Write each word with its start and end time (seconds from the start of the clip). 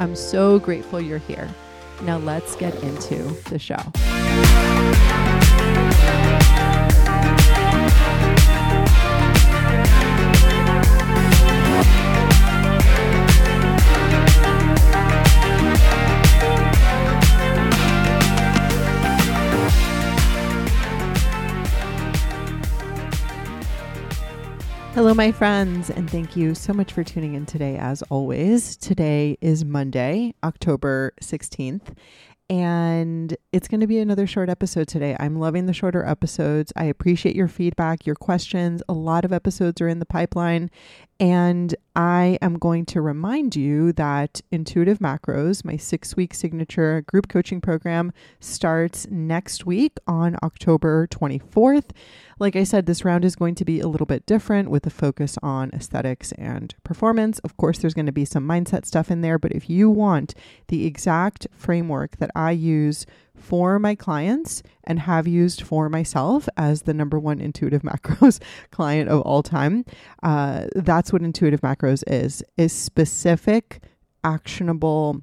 I'm 0.00 0.14
so 0.14 0.58
grateful 0.58 1.00
you're 1.00 1.18
here. 1.18 1.48
Now 2.02 2.18
let's 2.18 2.54
get 2.56 2.74
into 2.82 3.16
the 3.50 3.58
show. 3.58 5.17
My 25.18 25.32
friends, 25.32 25.90
and 25.90 26.08
thank 26.08 26.36
you 26.36 26.54
so 26.54 26.72
much 26.72 26.92
for 26.92 27.02
tuning 27.02 27.34
in 27.34 27.44
today. 27.44 27.76
As 27.76 28.02
always, 28.02 28.76
today 28.76 29.36
is 29.40 29.64
Monday, 29.64 30.32
October 30.44 31.12
16th, 31.20 31.96
and 32.50 33.36
it's 33.52 33.68
going 33.68 33.80
to 33.80 33.86
be 33.86 33.98
another 33.98 34.26
short 34.26 34.48
episode 34.48 34.88
today. 34.88 35.14
I'm 35.20 35.38
loving 35.38 35.66
the 35.66 35.74
shorter 35.74 36.04
episodes. 36.04 36.72
I 36.76 36.84
appreciate 36.84 37.36
your 37.36 37.48
feedback, 37.48 38.06
your 38.06 38.14
questions. 38.14 38.82
A 38.88 38.94
lot 38.94 39.24
of 39.24 39.32
episodes 39.32 39.80
are 39.82 39.88
in 39.88 39.98
the 39.98 40.06
pipeline, 40.06 40.70
and 41.20 41.74
I 41.96 42.38
am 42.40 42.58
going 42.58 42.86
to 42.86 43.02
remind 43.02 43.56
you 43.56 43.92
that 43.94 44.40
Intuitive 44.52 45.00
Macros, 45.00 45.64
my 45.64 45.76
six 45.76 46.16
week 46.16 46.32
signature 46.32 47.02
group 47.02 47.28
coaching 47.28 47.60
program, 47.60 48.12
starts 48.38 49.06
next 49.10 49.66
week 49.66 49.98
on 50.06 50.36
October 50.42 51.08
24th. 51.08 51.90
Like 52.38 52.54
I 52.54 52.62
said, 52.62 52.86
this 52.86 53.04
round 53.04 53.24
is 53.24 53.34
going 53.34 53.56
to 53.56 53.64
be 53.64 53.80
a 53.80 53.88
little 53.88 54.06
bit 54.06 54.26
different 54.26 54.70
with 54.70 54.86
a 54.86 54.90
focus 54.90 55.36
on 55.42 55.70
aesthetics 55.72 56.30
and 56.32 56.72
performance. 56.84 57.40
Of 57.40 57.56
course, 57.56 57.78
there's 57.78 57.94
going 57.94 58.06
to 58.06 58.12
be 58.12 58.24
some 58.24 58.46
mindset 58.46 58.86
stuff 58.86 59.10
in 59.10 59.20
there, 59.22 59.40
but 59.40 59.50
if 59.50 59.68
you 59.68 59.90
want 59.90 60.34
the 60.68 60.86
exact 60.86 61.48
framework 61.50 62.18
that 62.18 62.30
I 62.38 62.52
use 62.52 63.04
for 63.34 63.78
my 63.78 63.94
clients 63.94 64.62
and 64.84 65.00
have 65.00 65.26
used 65.26 65.62
for 65.62 65.88
myself 65.88 66.48
as 66.56 66.82
the 66.82 66.94
number 66.94 67.18
one 67.18 67.40
intuitive 67.40 67.82
macros 67.90 68.40
client 68.70 69.10
of 69.10 69.20
all 69.22 69.42
time. 69.42 69.84
Uh, 70.22 70.66
that's 70.74 71.12
what 71.12 71.22
intuitive 71.22 71.60
macros 71.60 72.02
is, 72.06 72.42
is 72.56 72.72
specific, 72.72 73.82
actionable 74.24 75.22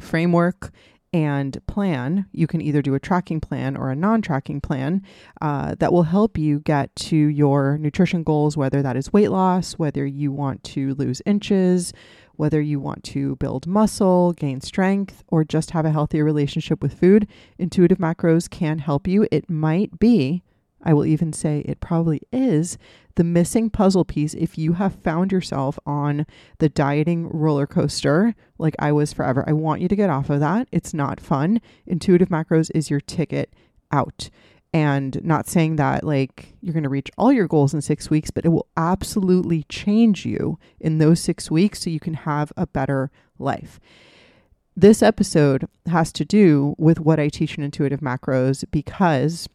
framework 0.00 0.72
and 1.12 1.58
plan. 1.66 2.26
You 2.32 2.46
can 2.46 2.62
either 2.62 2.80
do 2.80 2.94
a 2.94 3.00
tracking 3.00 3.40
plan 3.40 3.76
or 3.76 3.90
a 3.90 3.96
non 3.96 4.22
tracking 4.22 4.60
plan 4.60 5.02
uh, 5.42 5.74
that 5.78 5.92
will 5.92 6.04
help 6.04 6.38
you 6.38 6.60
get 6.60 6.94
to 6.96 7.16
your 7.16 7.76
nutrition 7.76 8.22
goals, 8.22 8.56
whether 8.56 8.80
that 8.82 8.96
is 8.96 9.12
weight 9.12 9.30
loss, 9.30 9.74
whether 9.74 10.06
you 10.06 10.32
want 10.32 10.64
to 10.64 10.94
lose 10.94 11.20
inches, 11.26 11.92
whether 12.42 12.60
you 12.60 12.80
want 12.80 13.04
to 13.04 13.36
build 13.36 13.68
muscle, 13.68 14.32
gain 14.32 14.60
strength, 14.60 15.22
or 15.28 15.44
just 15.44 15.70
have 15.70 15.84
a 15.84 15.92
healthier 15.92 16.24
relationship 16.24 16.82
with 16.82 16.98
food, 16.98 17.28
intuitive 17.56 17.98
macros 17.98 18.50
can 18.50 18.80
help 18.80 19.06
you. 19.06 19.28
It 19.30 19.48
might 19.48 20.00
be, 20.00 20.42
I 20.82 20.92
will 20.92 21.06
even 21.06 21.32
say 21.32 21.60
it 21.60 21.78
probably 21.78 22.20
is, 22.32 22.78
the 23.14 23.22
missing 23.22 23.70
puzzle 23.70 24.04
piece 24.04 24.34
if 24.34 24.58
you 24.58 24.72
have 24.72 24.96
found 25.04 25.30
yourself 25.30 25.78
on 25.86 26.26
the 26.58 26.68
dieting 26.68 27.28
roller 27.28 27.68
coaster 27.68 28.34
like 28.58 28.74
I 28.80 28.90
was 28.90 29.12
forever. 29.12 29.44
I 29.46 29.52
want 29.52 29.80
you 29.80 29.86
to 29.86 29.94
get 29.94 30.10
off 30.10 30.28
of 30.28 30.40
that. 30.40 30.66
It's 30.72 30.92
not 30.92 31.20
fun. 31.20 31.60
Intuitive 31.86 32.28
macros 32.28 32.72
is 32.74 32.90
your 32.90 33.00
ticket 33.00 33.54
out 33.92 34.30
and 34.72 35.22
not 35.24 35.46
saying 35.46 35.76
that 35.76 36.04
like 36.04 36.54
you're 36.60 36.72
going 36.72 36.82
to 36.82 36.88
reach 36.88 37.10
all 37.18 37.32
your 37.32 37.48
goals 37.48 37.74
in 37.74 37.82
six 37.82 38.08
weeks, 38.08 38.30
but 38.30 38.44
it 38.44 38.48
will 38.48 38.66
absolutely 38.76 39.64
change 39.64 40.24
you 40.24 40.58
in 40.80 40.98
those 40.98 41.20
six 41.20 41.50
weeks 41.50 41.82
so 41.82 41.90
you 41.90 42.00
can 42.00 42.14
have 42.14 42.52
a 42.56 42.66
better 42.66 43.10
life. 43.38 43.78
This 44.74 45.02
episode 45.02 45.68
has 45.86 46.12
to 46.12 46.24
do 46.24 46.74
with 46.78 46.98
what 46.98 47.20
I 47.20 47.28
teach 47.28 47.58
in 47.58 47.64
intuitive 47.64 48.00
macros 48.00 48.64
because 48.70 49.48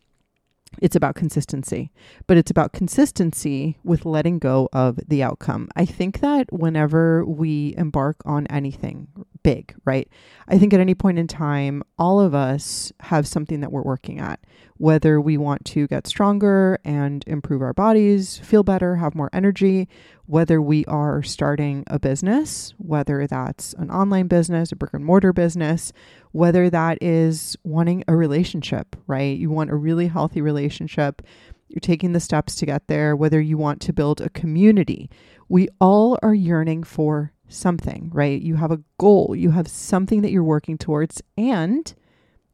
it's 0.82 0.96
about 0.96 1.16
consistency, 1.16 1.92
but 2.28 2.38
it's 2.38 2.52
about 2.52 2.74
consistency 2.74 3.78
with 3.84 4.06
letting 4.06 4.38
go 4.38 4.70
of 4.74 5.00
the 5.08 5.24
outcome. 5.24 5.70
I 5.76 5.86
think 5.86 6.20
that 6.20 6.52
whenever 6.52 7.26
we 7.26 7.74
embark 7.78 8.18
on 8.26 8.48
anything 8.48 9.08
big, 9.44 9.74
right? 9.86 10.08
I 10.48 10.58
think 10.58 10.74
at 10.74 10.80
any 10.80 10.94
point 10.94 11.20
in 11.20 11.28
time, 11.28 11.84
all 11.98 12.20
of 12.20 12.36
us 12.36 12.92
have 13.00 13.28
something 13.28 13.62
that 13.62 13.72
we're 13.72 13.82
working 13.82 14.20
at, 14.20 14.40
whether 14.78 15.20
we 15.20 15.38
want 15.38 15.66
to 15.66 15.88
get 15.88 16.08
stronger 16.08 16.80
and 16.86 17.24
improve 17.28 17.62
our 17.62 17.74
bodies, 17.74 18.38
feel 18.40 18.64
better, 18.64 18.96
have 18.96 19.16
more 19.16 19.30
energy, 19.34 19.88
whether 20.26 20.62
we 20.62 20.86
are 20.86 21.24
starting 21.24 21.84
a 21.88 21.98
business, 21.98 22.74
whether 22.78 23.26
that's 23.28 23.74
an 23.74 23.90
online 23.90 24.28
business, 24.28 24.72
a 24.72 24.76
brick 24.76 24.94
and 24.94 25.06
mortar 25.06 25.34
business, 25.34 25.94
whether 26.32 26.70
that 26.70 26.98
is 27.02 27.58
wanting 27.64 28.04
a 28.08 28.16
relationship, 28.16 28.96
right? 29.08 29.38
You 29.38 29.50
want 29.50 29.72
a 29.72 29.76
really 29.76 30.08
healthy 30.08 30.42
relationship. 30.42 31.22
You're 31.70 31.80
taking 31.80 32.14
the 32.14 32.20
steps 32.20 32.56
to 32.56 32.66
get 32.66 32.88
there, 32.88 33.16
whether 33.16 33.42
you 33.42 33.58
want 33.58 33.82
to 33.82 33.94
build 33.94 34.22
a 34.22 34.30
community. 34.30 35.10
We 35.50 35.70
all 35.82 36.18
are 36.22 36.34
yearning 36.34 36.84
for 36.84 37.32
something, 37.50 38.10
right? 38.14 38.42
You 38.42 38.56
have 38.56 38.72
a 38.72 38.82
goal, 39.00 39.36
you 39.36 39.52
have 39.52 39.68
something 39.68 40.22
that 40.22 40.32
you're 40.32 40.44
working 40.44 40.78
towards. 40.78 41.22
And 41.38 41.94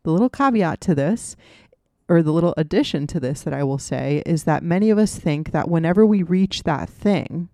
the 0.04 0.12
little 0.12 0.30
caveat 0.30 0.82
to 0.82 0.96
this, 0.96 1.36
or 2.10 2.22
the 2.22 2.32
little 2.32 2.54
addition 2.58 3.08
to 3.08 3.20
this 3.20 3.42
that 3.42 3.54
I 3.54 3.64
will 3.64 3.78
say, 3.78 4.24
is 4.26 4.44
that 4.44 4.64
many 4.64 4.90
of 4.90 4.98
us 4.98 5.18
think 5.18 5.52
that 5.52 5.70
whenever 5.70 6.06
we 6.06 6.24
reach 6.24 6.64
that 6.64 6.90
thing, 6.90 7.50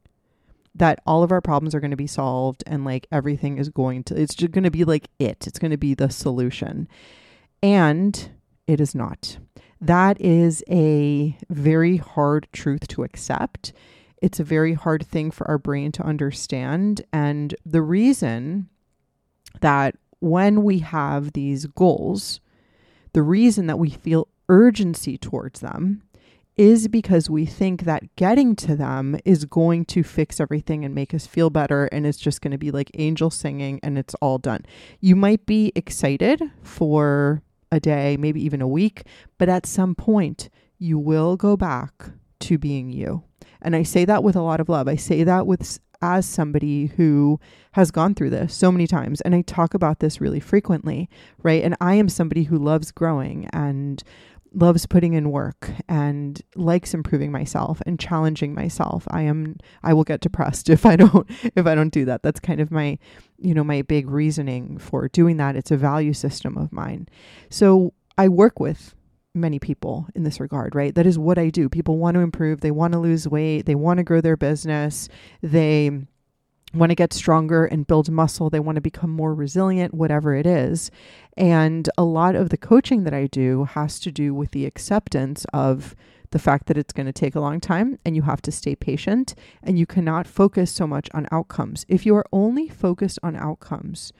that 0.75 0.99
all 1.05 1.23
of 1.23 1.31
our 1.31 1.41
problems 1.41 1.75
are 1.75 1.79
going 1.79 1.91
to 1.91 1.97
be 1.97 2.07
solved 2.07 2.63
and 2.65 2.85
like 2.85 3.07
everything 3.11 3.57
is 3.57 3.69
going 3.69 4.03
to, 4.05 4.19
it's 4.19 4.35
just 4.35 4.51
going 4.51 4.63
to 4.63 4.71
be 4.71 4.83
like 4.83 5.09
it, 5.19 5.45
it's 5.47 5.59
going 5.59 5.71
to 5.71 5.77
be 5.77 5.93
the 5.93 6.09
solution. 6.09 6.87
And 7.61 8.31
it 8.67 8.79
is 8.79 8.95
not. 8.95 9.37
That 9.81 10.19
is 10.21 10.63
a 10.69 11.37
very 11.49 11.97
hard 11.97 12.47
truth 12.51 12.87
to 12.89 13.03
accept 13.03 13.73
it's 14.21 14.39
a 14.39 14.43
very 14.43 14.73
hard 14.73 15.05
thing 15.05 15.31
for 15.31 15.47
our 15.47 15.57
brain 15.57 15.91
to 15.93 16.03
understand. 16.03 17.01
And 17.13 17.55
the 17.65 17.81
reason 17.81 18.69
that 19.61 19.95
when 20.19 20.63
we 20.63 20.79
have 20.79 21.33
these 21.33 21.65
goals, 21.65 22.39
the 23.13 23.21
reason 23.21 23.67
that 23.67 23.79
we 23.79 23.89
feel 23.89 24.27
urgency 24.49 25.17
towards 25.17 25.61
them 25.61 26.03
is 26.57 26.89
because 26.89 27.29
we 27.29 27.45
think 27.45 27.83
that 27.83 28.13
getting 28.17 28.53
to 28.53 28.75
them 28.75 29.17
is 29.23 29.45
going 29.45 29.85
to 29.85 30.03
fix 30.03 30.41
everything 30.41 30.83
and 30.83 30.93
make 30.93 31.13
us 31.13 31.25
feel 31.25 31.49
better 31.49 31.85
and 31.85 32.05
it's 32.05 32.17
just 32.17 32.41
going 32.41 32.51
to 32.51 32.57
be 32.57 32.69
like 32.69 32.91
angel 32.95 33.29
singing 33.29 33.79
and 33.81 33.97
it's 33.97 34.13
all 34.15 34.37
done. 34.37 34.65
You 34.99 35.15
might 35.15 35.45
be 35.45 35.71
excited 35.73 36.41
for 36.61 37.41
a 37.71 37.79
day, 37.79 38.17
maybe 38.17 38.43
even 38.43 38.61
a 38.61 38.67
week, 38.67 39.03
but 39.37 39.47
at 39.47 39.65
some 39.65 39.95
point 39.95 40.49
you 40.77 40.99
will 40.99 41.37
go 41.37 41.55
back 41.55 41.93
to 42.41 42.57
being 42.57 42.89
you. 42.89 43.23
And 43.61 43.73
I 43.73 43.83
say 43.83 44.03
that 44.03 44.23
with 44.23 44.35
a 44.35 44.41
lot 44.41 44.59
of 44.59 44.67
love. 44.67 44.89
I 44.89 44.97
say 44.97 45.23
that 45.23 45.47
with 45.47 45.79
as 46.01 46.25
somebody 46.25 46.87
who 46.87 47.39
has 47.73 47.91
gone 47.91 48.15
through 48.15 48.29
this 48.29 48.53
so 48.53 48.71
many 48.71 48.87
times 48.87 49.21
and 49.21 49.35
I 49.35 49.41
talk 49.41 49.73
about 49.73 49.99
this 49.99 50.21
really 50.21 50.39
frequently, 50.39 51.09
right? 51.43 51.63
And 51.63 51.75
I 51.81 51.95
am 51.95 52.09
somebody 52.09 52.43
who 52.43 52.57
loves 52.57 52.91
growing 52.91 53.49
and 53.51 54.01
loves 54.53 54.85
putting 54.85 55.13
in 55.13 55.31
work 55.31 55.71
and 55.87 56.41
likes 56.55 56.93
improving 56.93 57.31
myself 57.31 57.81
and 57.85 57.99
challenging 57.99 58.53
myself. 58.53 59.07
I 59.09 59.23
am 59.23 59.57
I 59.83 59.93
will 59.93 60.03
get 60.03 60.21
depressed 60.21 60.69
if 60.69 60.85
I 60.85 60.95
don't 60.95 61.29
if 61.55 61.65
I 61.65 61.75
don't 61.75 61.93
do 61.93 62.05
that. 62.05 62.23
That's 62.23 62.39
kind 62.39 62.59
of 62.59 62.71
my 62.71 62.97
you 63.37 63.53
know 63.53 63.63
my 63.63 63.81
big 63.81 64.09
reasoning 64.09 64.77
for 64.77 65.07
doing 65.07 65.37
that. 65.37 65.55
It's 65.55 65.71
a 65.71 65.77
value 65.77 66.13
system 66.13 66.57
of 66.57 66.71
mine. 66.71 67.07
So 67.49 67.93
I 68.17 68.27
work 68.27 68.59
with 68.59 68.95
many 69.35 69.59
people 69.59 70.07
in 70.15 70.23
this 70.23 70.39
regard, 70.39 70.75
right? 70.75 70.93
That 70.95 71.05
is 71.05 71.19
what 71.19 71.37
I 71.37 71.49
do. 71.49 71.69
People 71.69 71.97
want 71.97 72.15
to 72.15 72.21
improve, 72.21 72.61
they 72.61 72.71
want 72.71 72.93
to 72.93 72.99
lose 72.99 73.27
weight, 73.27 73.65
they 73.65 73.75
want 73.75 73.99
to 73.99 74.03
grow 74.03 74.21
their 74.21 74.37
business, 74.37 75.07
they 75.41 75.91
want 76.73 76.91
to 76.91 76.95
get 76.95 77.13
stronger 77.13 77.65
and 77.65 77.87
build 77.87 78.11
muscle, 78.11 78.49
they 78.49 78.59
want 78.59 78.75
to 78.75 78.81
become 78.81 79.09
more 79.09 79.33
resilient, 79.33 79.93
whatever 79.93 80.35
it 80.35 80.45
is. 80.45 80.91
And 81.35 81.89
a 81.97 82.03
lot 82.03 82.35
of 82.35 82.49
the 82.49 82.57
coaching 82.57 83.03
that 83.03 83.13
I 83.13 83.27
do 83.27 83.65
has 83.65 83.99
to 84.01 84.11
do 84.11 84.33
with 84.33 84.51
the 84.51 84.65
acceptance 84.65 85.45
of 85.53 85.95
the 86.31 86.39
fact 86.39 86.67
that 86.67 86.77
it's 86.77 86.93
going 86.93 87.07
to 87.07 87.13
take 87.13 87.35
a 87.35 87.39
long 87.39 87.59
time 87.59 87.97
and 88.05 88.15
you 88.15 88.21
have 88.21 88.41
to 88.43 88.51
stay 88.51 88.75
patient 88.75 89.33
and 89.63 89.79
you 89.79 89.85
cannot 89.85 90.27
focus 90.27 90.71
so 90.71 90.85
much 90.85 91.09
on 91.13 91.27
outcomes. 91.31 91.85
If 91.87 92.05
you 92.05 92.15
are 92.15 92.25
only 92.31 92.69
focused 92.69 93.19
on 93.23 93.35
outcomes, 93.35 94.13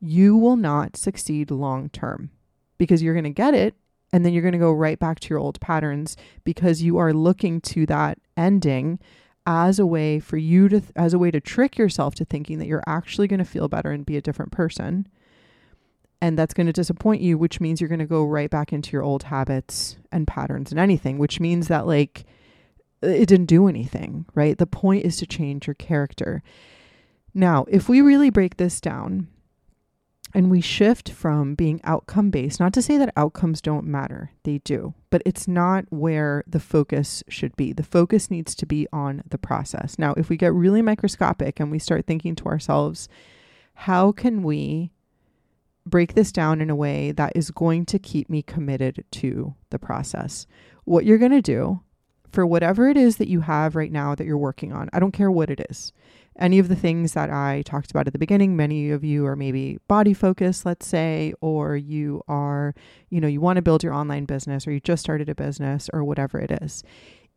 you 0.00 0.36
will 0.36 0.56
not 0.56 0.96
succeed 0.96 1.50
long 1.50 1.90
term 1.90 2.30
because 2.78 3.02
you're 3.02 3.14
going 3.14 3.24
to 3.24 3.30
get 3.30 3.52
it 3.52 3.74
and 4.12 4.24
then 4.24 4.32
you're 4.32 4.42
going 4.42 4.52
to 4.52 4.58
go 4.58 4.72
right 4.72 4.98
back 4.98 5.20
to 5.20 5.28
your 5.28 5.38
old 5.38 5.60
patterns 5.60 6.16
because 6.44 6.82
you 6.82 6.96
are 6.96 7.12
looking 7.12 7.60
to 7.60 7.84
that 7.86 8.18
ending 8.36 8.98
as 9.46 9.78
a 9.78 9.86
way 9.86 10.20
for 10.20 10.36
you 10.36 10.68
to 10.68 10.82
as 10.96 11.14
a 11.14 11.18
way 11.18 11.30
to 11.30 11.40
trick 11.40 11.78
yourself 11.78 12.14
to 12.14 12.24
thinking 12.24 12.58
that 12.58 12.66
you're 12.66 12.84
actually 12.86 13.26
going 13.26 13.38
to 13.38 13.44
feel 13.44 13.68
better 13.68 13.90
and 13.90 14.06
be 14.06 14.16
a 14.16 14.22
different 14.22 14.52
person. 14.52 15.06
And 16.22 16.38
that's 16.38 16.52
going 16.52 16.66
to 16.66 16.72
disappoint 16.72 17.22
you 17.22 17.38
which 17.38 17.60
means 17.60 17.80
you're 17.80 17.88
going 17.88 17.98
to 18.00 18.06
go 18.06 18.24
right 18.24 18.50
back 18.50 18.72
into 18.72 18.92
your 18.92 19.02
old 19.02 19.24
habits 19.24 19.96
and 20.12 20.26
patterns 20.26 20.70
and 20.70 20.78
anything 20.78 21.18
which 21.18 21.40
means 21.40 21.68
that 21.68 21.86
like 21.86 22.24
it 23.02 23.26
didn't 23.26 23.46
do 23.46 23.68
anything 23.68 24.26
right? 24.34 24.58
The 24.58 24.66
point 24.66 25.04
is 25.04 25.16
to 25.18 25.26
change 25.26 25.66
your 25.66 25.74
character. 25.74 26.42
Now 27.32 27.64
if 27.68 27.88
we 27.88 28.02
really 28.02 28.30
break 28.30 28.58
this 28.58 28.80
down 28.80 29.28
and 30.32 30.50
we 30.50 30.60
shift 30.60 31.10
from 31.10 31.54
being 31.54 31.80
outcome 31.84 32.30
based, 32.30 32.60
not 32.60 32.72
to 32.74 32.82
say 32.82 32.96
that 32.96 33.12
outcomes 33.16 33.60
don't 33.60 33.86
matter, 33.86 34.30
they 34.44 34.58
do, 34.58 34.94
but 35.10 35.22
it's 35.26 35.48
not 35.48 35.84
where 35.90 36.44
the 36.46 36.60
focus 36.60 37.22
should 37.28 37.56
be. 37.56 37.72
The 37.72 37.82
focus 37.82 38.30
needs 38.30 38.54
to 38.56 38.66
be 38.66 38.86
on 38.92 39.22
the 39.28 39.38
process. 39.38 39.98
Now, 39.98 40.14
if 40.16 40.28
we 40.28 40.36
get 40.36 40.52
really 40.52 40.82
microscopic 40.82 41.58
and 41.58 41.70
we 41.70 41.78
start 41.78 42.06
thinking 42.06 42.34
to 42.36 42.46
ourselves, 42.46 43.08
how 43.74 44.12
can 44.12 44.42
we 44.42 44.92
break 45.84 46.14
this 46.14 46.30
down 46.30 46.60
in 46.60 46.70
a 46.70 46.76
way 46.76 47.10
that 47.12 47.32
is 47.34 47.50
going 47.50 47.86
to 47.86 47.98
keep 47.98 48.30
me 48.30 48.42
committed 48.42 49.04
to 49.12 49.54
the 49.70 49.78
process? 49.78 50.46
What 50.84 51.04
you're 51.04 51.18
going 51.18 51.32
to 51.32 51.42
do 51.42 51.80
for 52.30 52.46
whatever 52.46 52.88
it 52.88 52.96
is 52.96 53.16
that 53.16 53.28
you 53.28 53.40
have 53.40 53.74
right 53.74 53.90
now 53.90 54.14
that 54.14 54.26
you're 54.26 54.38
working 54.38 54.72
on, 54.72 54.88
I 54.92 55.00
don't 55.00 55.12
care 55.12 55.30
what 55.30 55.50
it 55.50 55.66
is 55.68 55.92
any 56.40 56.58
of 56.58 56.68
the 56.68 56.76
things 56.76 57.12
that 57.12 57.30
I 57.30 57.62
talked 57.62 57.90
about 57.90 58.06
at 58.06 58.12
the 58.12 58.18
beginning. 58.18 58.56
Many 58.56 58.90
of 58.90 59.04
you 59.04 59.26
are 59.26 59.36
maybe 59.36 59.78
body 59.88 60.14
focused, 60.14 60.64
let's 60.64 60.86
say, 60.86 61.34
or 61.40 61.76
you 61.76 62.22
are, 62.26 62.74
you 63.10 63.20
know, 63.20 63.28
you 63.28 63.40
want 63.40 63.56
to 63.56 63.62
build 63.62 63.82
your 63.82 63.92
online 63.92 64.24
business 64.24 64.66
or 64.66 64.72
you 64.72 64.80
just 64.80 65.02
started 65.02 65.28
a 65.28 65.34
business 65.34 65.90
or 65.92 66.02
whatever 66.02 66.38
it 66.38 66.50
is. 66.62 66.82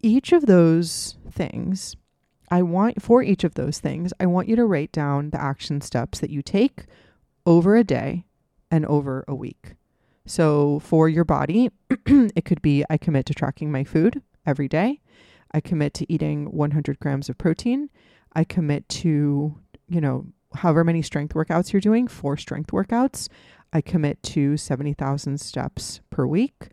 Each 0.01 0.31
of 0.31 0.45
those 0.45 1.17
things, 1.29 1.95
I 2.49 2.61
want 2.61 3.01
for 3.01 3.21
each 3.21 3.43
of 3.43 3.55
those 3.55 3.79
things, 3.79 4.13
I 4.19 4.25
want 4.25 4.47
you 4.47 4.55
to 4.55 4.65
write 4.65 4.91
down 4.91 5.29
the 5.29 5.41
action 5.41 5.81
steps 5.81 6.19
that 6.19 6.29
you 6.29 6.41
take 6.41 6.85
over 7.45 7.75
a 7.75 7.83
day 7.83 8.25
and 8.71 8.85
over 8.85 9.25
a 9.27 9.35
week. 9.35 9.75
So 10.25 10.79
for 10.79 11.09
your 11.09 11.25
body, 11.25 11.69
it 12.05 12.45
could 12.45 12.61
be 12.61 12.83
I 12.89 12.97
commit 12.97 13.25
to 13.27 13.33
tracking 13.33 13.71
my 13.71 13.83
food 13.83 14.21
every 14.45 14.67
day. 14.67 15.01
I 15.51 15.59
commit 15.59 15.93
to 15.95 16.11
eating 16.11 16.45
100 16.51 16.99
grams 16.99 17.29
of 17.29 17.37
protein. 17.37 17.89
I 18.35 18.43
commit 18.43 18.87
to, 18.89 19.57
you 19.87 20.01
know, 20.01 20.25
however 20.55 20.83
many 20.83 21.01
strength 21.01 21.33
workouts 21.33 21.73
you're 21.73 21.81
doing, 21.81 22.07
four 22.07 22.37
strength 22.37 22.71
workouts. 22.71 23.27
I 23.71 23.81
commit 23.81 24.21
to 24.23 24.57
70,000 24.57 25.39
steps 25.39 26.01
per 26.09 26.25
week. 26.25 26.69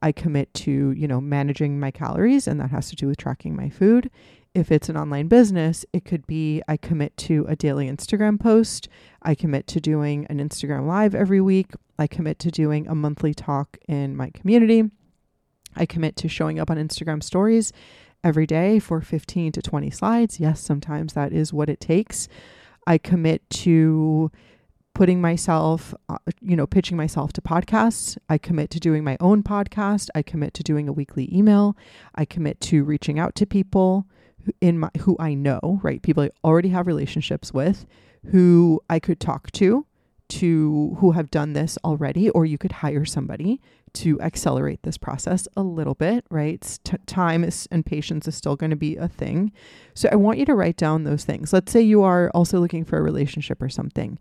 I 0.00 0.12
commit 0.12 0.54
to, 0.54 0.92
you 0.92 1.08
know, 1.08 1.20
managing 1.20 1.80
my 1.80 1.90
calories, 1.90 2.46
and 2.46 2.60
that 2.60 2.70
has 2.70 2.88
to 2.90 2.96
do 2.96 3.08
with 3.08 3.18
tracking 3.18 3.56
my 3.56 3.68
food. 3.68 4.10
If 4.54 4.72
it's 4.72 4.88
an 4.88 4.96
online 4.96 5.28
business, 5.28 5.84
it 5.92 6.04
could 6.04 6.26
be 6.26 6.62
I 6.66 6.76
commit 6.76 7.16
to 7.18 7.44
a 7.48 7.56
daily 7.56 7.88
Instagram 7.88 8.40
post. 8.40 8.88
I 9.22 9.34
commit 9.34 9.66
to 9.68 9.80
doing 9.80 10.26
an 10.26 10.38
Instagram 10.38 10.86
live 10.86 11.14
every 11.14 11.40
week. 11.40 11.72
I 11.98 12.06
commit 12.06 12.38
to 12.40 12.50
doing 12.50 12.86
a 12.88 12.94
monthly 12.94 13.34
talk 13.34 13.76
in 13.86 14.16
my 14.16 14.30
community. 14.30 14.84
I 15.76 15.84
commit 15.86 16.16
to 16.16 16.28
showing 16.28 16.58
up 16.58 16.70
on 16.70 16.76
Instagram 16.76 17.22
stories 17.22 17.72
every 18.24 18.46
day 18.46 18.78
for 18.78 19.00
15 19.00 19.52
to 19.52 19.62
20 19.62 19.90
slides. 19.90 20.40
Yes, 20.40 20.60
sometimes 20.60 21.12
that 21.12 21.32
is 21.32 21.52
what 21.52 21.68
it 21.68 21.80
takes. 21.80 22.28
I 22.86 22.98
commit 22.98 23.48
to 23.50 24.30
putting 24.94 25.20
myself, 25.20 25.94
uh, 26.08 26.18
you 26.40 26.56
know, 26.56 26.66
pitching 26.66 26.96
myself 26.96 27.32
to 27.34 27.40
podcasts. 27.40 28.18
I 28.28 28.38
commit 28.38 28.70
to 28.70 28.80
doing 28.80 29.04
my 29.04 29.16
own 29.20 29.42
podcast. 29.42 30.08
I 30.14 30.22
commit 30.22 30.54
to 30.54 30.62
doing 30.62 30.88
a 30.88 30.92
weekly 30.92 31.32
email. 31.32 31.76
I 32.14 32.24
commit 32.24 32.60
to 32.62 32.82
reaching 32.82 33.18
out 33.18 33.34
to 33.36 33.46
people 33.46 34.06
in 34.60 34.78
my 34.78 34.90
who 35.00 35.16
I 35.20 35.34
know, 35.34 35.80
right? 35.82 36.02
People 36.02 36.24
I 36.24 36.30
already 36.42 36.70
have 36.70 36.86
relationships 36.86 37.52
with 37.52 37.86
who 38.32 38.80
I 38.90 38.98
could 38.98 39.20
talk 39.20 39.52
to 39.52 39.86
to 40.28 40.96
who 41.00 41.12
have 41.12 41.30
done 41.30 41.54
this 41.54 41.78
already 41.84 42.28
or 42.30 42.44
you 42.44 42.58
could 42.58 42.72
hire 42.72 43.04
somebody 43.04 43.60
to 43.94 44.20
accelerate 44.20 44.82
this 44.82 44.98
process 44.98 45.48
a 45.56 45.62
little 45.62 45.94
bit, 45.94 46.24
right? 46.30 46.78
T- 46.84 46.96
time 47.06 47.42
is, 47.42 47.66
and 47.70 47.84
patience 47.84 48.28
is 48.28 48.36
still 48.36 48.56
going 48.56 48.70
to 48.70 48.76
be 48.76 48.96
a 48.96 49.08
thing. 49.08 49.52
So 49.94 50.08
I 50.12 50.16
want 50.16 50.38
you 50.38 50.44
to 50.46 50.54
write 50.54 50.76
down 50.76 51.04
those 51.04 51.24
things. 51.24 51.52
Let's 51.52 51.72
say 51.72 51.80
you 51.80 52.02
are 52.02 52.30
also 52.34 52.60
looking 52.60 52.84
for 52.84 52.98
a 52.98 53.02
relationship 53.02 53.62
or 53.62 53.68
something. 53.68 54.18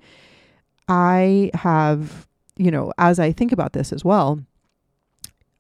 I 0.88 1.52
have, 1.54 2.28
you 2.56 2.72
know, 2.72 2.94
as 2.98 3.20
I 3.20 3.32
think 3.32 3.52
about 3.52 3.74
this 3.74 3.92
as 3.92 4.06
well, 4.06 4.40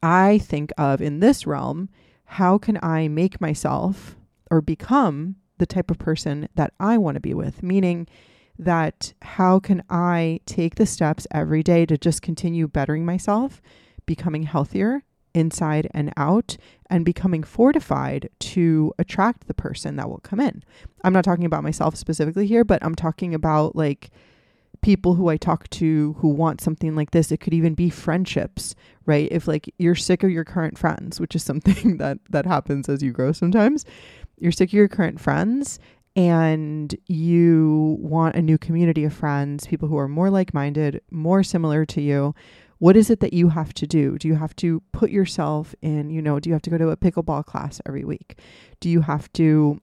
I 0.01 0.37
think 0.37 0.71
of 0.77 1.01
in 1.01 1.19
this 1.19 1.45
realm, 1.45 1.89
how 2.25 2.57
can 2.57 2.79
I 2.81 3.07
make 3.07 3.41
myself 3.41 4.15
or 4.49 4.61
become 4.61 5.35
the 5.57 5.65
type 5.65 5.91
of 5.91 5.97
person 5.97 6.47
that 6.55 6.73
I 6.79 6.97
want 6.97 7.15
to 7.15 7.21
be 7.21 7.33
with? 7.33 7.61
Meaning, 7.63 8.07
that 8.59 9.13
how 9.21 9.59
can 9.59 9.83
I 9.89 10.39
take 10.45 10.75
the 10.75 10.85
steps 10.85 11.27
every 11.31 11.63
day 11.63 11.85
to 11.85 11.97
just 11.97 12.21
continue 12.21 12.67
bettering 12.67 13.05
myself 13.05 13.61
becoming 14.07 14.43
healthier 14.43 15.03
inside 15.35 15.87
and 15.93 16.11
out 16.17 16.57
and 16.89 17.05
becoming 17.05 17.43
fortified 17.43 18.29
to 18.39 18.91
attract 18.97 19.47
the 19.47 19.53
person 19.53 19.95
that 19.97 20.09
will 20.09 20.19
come 20.19 20.39
in. 20.39 20.63
I'm 21.03 21.13
not 21.13 21.23
talking 21.25 21.45
about 21.45 21.63
myself 21.63 21.95
specifically 21.95 22.47
here, 22.47 22.63
but 22.63 22.83
I'm 22.83 22.95
talking 22.95 23.35
about 23.35 23.75
like 23.75 24.09
people 24.81 25.15
who 25.15 25.27
I 25.27 25.37
talk 25.37 25.69
to 25.71 26.13
who 26.19 26.29
want 26.29 26.61
something 26.61 26.95
like 26.95 27.11
this. 27.11 27.31
It 27.31 27.39
could 27.39 27.53
even 27.53 27.75
be 27.75 27.89
friendships, 27.89 28.73
right? 29.05 29.27
If 29.31 29.47
like 29.47 29.71
you're 29.77 29.95
sick 29.95 30.23
of 30.23 30.31
your 30.31 30.45
current 30.45 30.77
friends, 30.77 31.19
which 31.19 31.35
is 31.35 31.43
something 31.43 31.97
that 31.97 32.17
that 32.31 32.47
happens 32.47 32.89
as 32.89 33.03
you 33.03 33.11
grow 33.11 33.31
sometimes. 33.31 33.85
You're 34.39 34.51
sick 34.51 34.69
of 34.69 34.73
your 34.73 34.87
current 34.87 35.19
friends 35.19 35.79
and 36.17 36.93
you 37.07 37.97
want 38.01 38.35
a 38.35 38.41
new 38.41 38.57
community 38.57 39.05
of 39.05 39.13
friends, 39.13 39.65
people 39.65 39.87
who 39.87 39.97
are 39.97 40.09
more 40.09 40.29
like-minded, 40.29 41.01
more 41.11 41.43
similar 41.43 41.85
to 41.85 42.01
you 42.01 42.33
what 42.79 42.95
is 42.95 43.09
it 43.09 43.19
that 43.21 43.33
you 43.33 43.49
have 43.49 43.73
to 43.75 43.87
do? 43.87 44.17
Do 44.17 44.27
you 44.27 44.35
have 44.35 44.55
to 44.57 44.81
put 44.91 45.09
yourself 45.09 45.73
in, 45.81 46.09
you 46.09 46.21
know, 46.21 46.39
do 46.39 46.49
you 46.49 46.53
have 46.53 46.61
to 46.63 46.69
go 46.69 46.77
to 46.77 46.89
a 46.89 46.97
pickleball 46.97 47.45
class 47.45 47.81
every 47.85 48.03
week? 48.03 48.39
Do 48.79 48.89
you 48.89 49.01
have 49.01 49.31
to, 49.33 49.81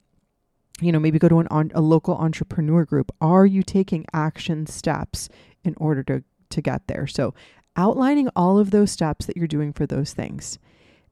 you 0.81 0.91
know, 0.91 0.99
maybe 0.99 1.19
go 1.19 1.27
to 1.27 1.39
an 1.39 1.47
on, 1.51 1.71
a 1.75 1.81
local 1.81 2.15
entrepreneur 2.15 2.85
group? 2.85 3.11
Are 3.19 3.45
you 3.45 3.63
taking 3.63 4.05
action 4.13 4.65
steps 4.65 5.29
in 5.63 5.75
order 5.77 6.03
to 6.03 6.23
to 6.51 6.61
get 6.61 6.87
there? 6.87 7.07
So, 7.07 7.33
outlining 7.75 8.29
all 8.35 8.57
of 8.57 8.71
those 8.71 8.91
steps 8.91 9.25
that 9.25 9.35
you're 9.35 9.47
doing 9.47 9.73
for 9.73 9.85
those 9.85 10.13
things. 10.13 10.57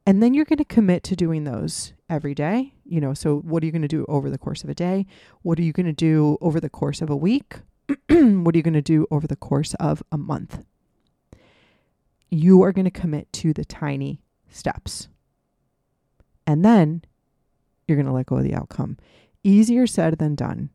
And 0.05 0.21
then 0.21 0.33
you're 0.33 0.45
going 0.45 0.57
to 0.57 0.65
commit 0.65 1.03
to 1.03 1.15
doing 1.15 1.43
those 1.43 1.93
every 2.09 2.35
day. 2.35 2.72
You 2.85 3.01
know, 3.01 3.13
so 3.13 3.39
what 3.39 3.63
are 3.63 3.65
you 3.65 3.71
going 3.71 3.81
to 3.83 3.87
do 3.87 4.05
over 4.07 4.29
the 4.29 4.37
course 4.37 4.63
of 4.63 4.69
a 4.69 4.75
day? 4.75 5.05
What 5.41 5.57
are 5.59 5.63
you 5.63 5.71
going 5.71 5.85
to 5.85 5.93
do 5.93 6.37
over 6.41 6.59
the 6.59 6.69
course 6.69 7.01
of 7.01 7.09
a 7.09 7.15
week? 7.15 7.55
what 8.09 8.55
are 8.55 8.57
you 8.57 8.63
going 8.63 8.73
to 8.73 8.81
do 8.81 9.07
over 9.09 9.27
the 9.27 9.35
course 9.35 9.73
of 9.75 10.03
a 10.11 10.17
month? 10.17 10.63
you 12.33 12.63
are 12.63 12.71
going 12.71 12.85
to 12.85 12.91
commit 12.91 13.31
to 13.31 13.53
the 13.53 13.63
tiny 13.63 14.19
steps. 14.49 15.07
And 16.47 16.65
then 16.65 17.03
you're 17.87 17.95
going 17.95 18.07
to 18.07 18.11
let 18.11 18.25
go 18.25 18.37
of 18.37 18.43
the 18.43 18.55
outcome. 18.55 18.97
Easier 19.43 19.85
said 19.85 20.17
than 20.17 20.35
done. 20.35 20.71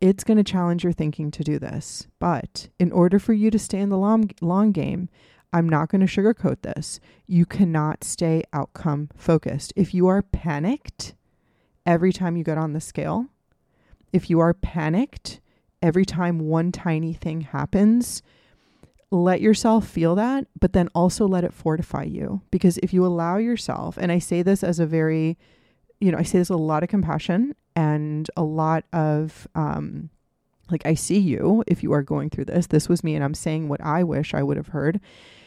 It's 0.00 0.24
going 0.24 0.36
to 0.36 0.44
challenge 0.44 0.84
your 0.84 0.92
thinking 0.92 1.30
to 1.30 1.44
do 1.44 1.58
this. 1.58 2.08
But 2.18 2.68
in 2.78 2.92
order 2.92 3.18
for 3.18 3.32
you 3.32 3.50
to 3.50 3.58
stay 3.58 3.78
in 3.78 3.88
the 3.88 3.98
long, 3.98 4.30
long 4.40 4.72
game, 4.72 5.08
I'm 5.52 5.68
not 5.68 5.88
going 5.88 6.04
to 6.04 6.12
sugarcoat 6.12 6.62
this. 6.62 6.98
You 7.26 7.46
cannot 7.46 8.02
stay 8.02 8.42
outcome 8.52 9.10
focused. 9.16 9.72
If 9.76 9.94
you 9.94 10.08
are 10.08 10.22
panicked 10.22 11.14
every 11.86 12.12
time 12.12 12.36
you 12.36 12.44
get 12.44 12.58
on 12.58 12.72
the 12.72 12.80
scale, 12.80 13.26
if 14.12 14.28
you 14.28 14.40
are 14.40 14.54
panicked 14.54 15.40
every 15.82 16.04
time 16.04 16.40
one 16.40 16.72
tiny 16.72 17.12
thing 17.12 17.42
happens, 17.42 18.22
let 19.10 19.40
yourself 19.40 19.86
feel 19.86 20.14
that, 20.16 20.46
but 20.58 20.72
then 20.72 20.88
also 20.94 21.26
let 21.26 21.44
it 21.44 21.54
fortify 21.54 22.02
you. 22.02 22.42
Because 22.50 22.78
if 22.78 22.92
you 22.92 23.06
allow 23.06 23.36
yourself, 23.36 23.96
and 23.96 24.10
I 24.10 24.18
say 24.18 24.42
this 24.42 24.64
as 24.64 24.80
a 24.80 24.86
very, 24.86 25.38
you 26.00 26.10
know, 26.10 26.18
I 26.18 26.22
say 26.22 26.38
this 26.38 26.50
with 26.50 26.58
a 26.58 26.62
lot 26.62 26.82
of 26.82 26.88
compassion 26.88 27.54
and 27.76 28.28
a 28.36 28.42
lot 28.42 28.84
of, 28.92 29.46
um, 29.54 30.10
like, 30.70 30.84
I 30.84 30.94
see 30.94 31.18
you 31.18 31.62
if 31.68 31.84
you 31.84 31.92
are 31.92 32.02
going 32.02 32.30
through 32.30 32.46
this. 32.46 32.66
This 32.66 32.88
was 32.88 33.04
me, 33.04 33.14
and 33.14 33.22
I'm 33.22 33.34
saying 33.34 33.68
what 33.68 33.80
I 33.80 34.02
wish 34.02 34.34
I 34.34 34.42
would 34.42 34.56
have 34.56 34.68
heard. 34.68 35.00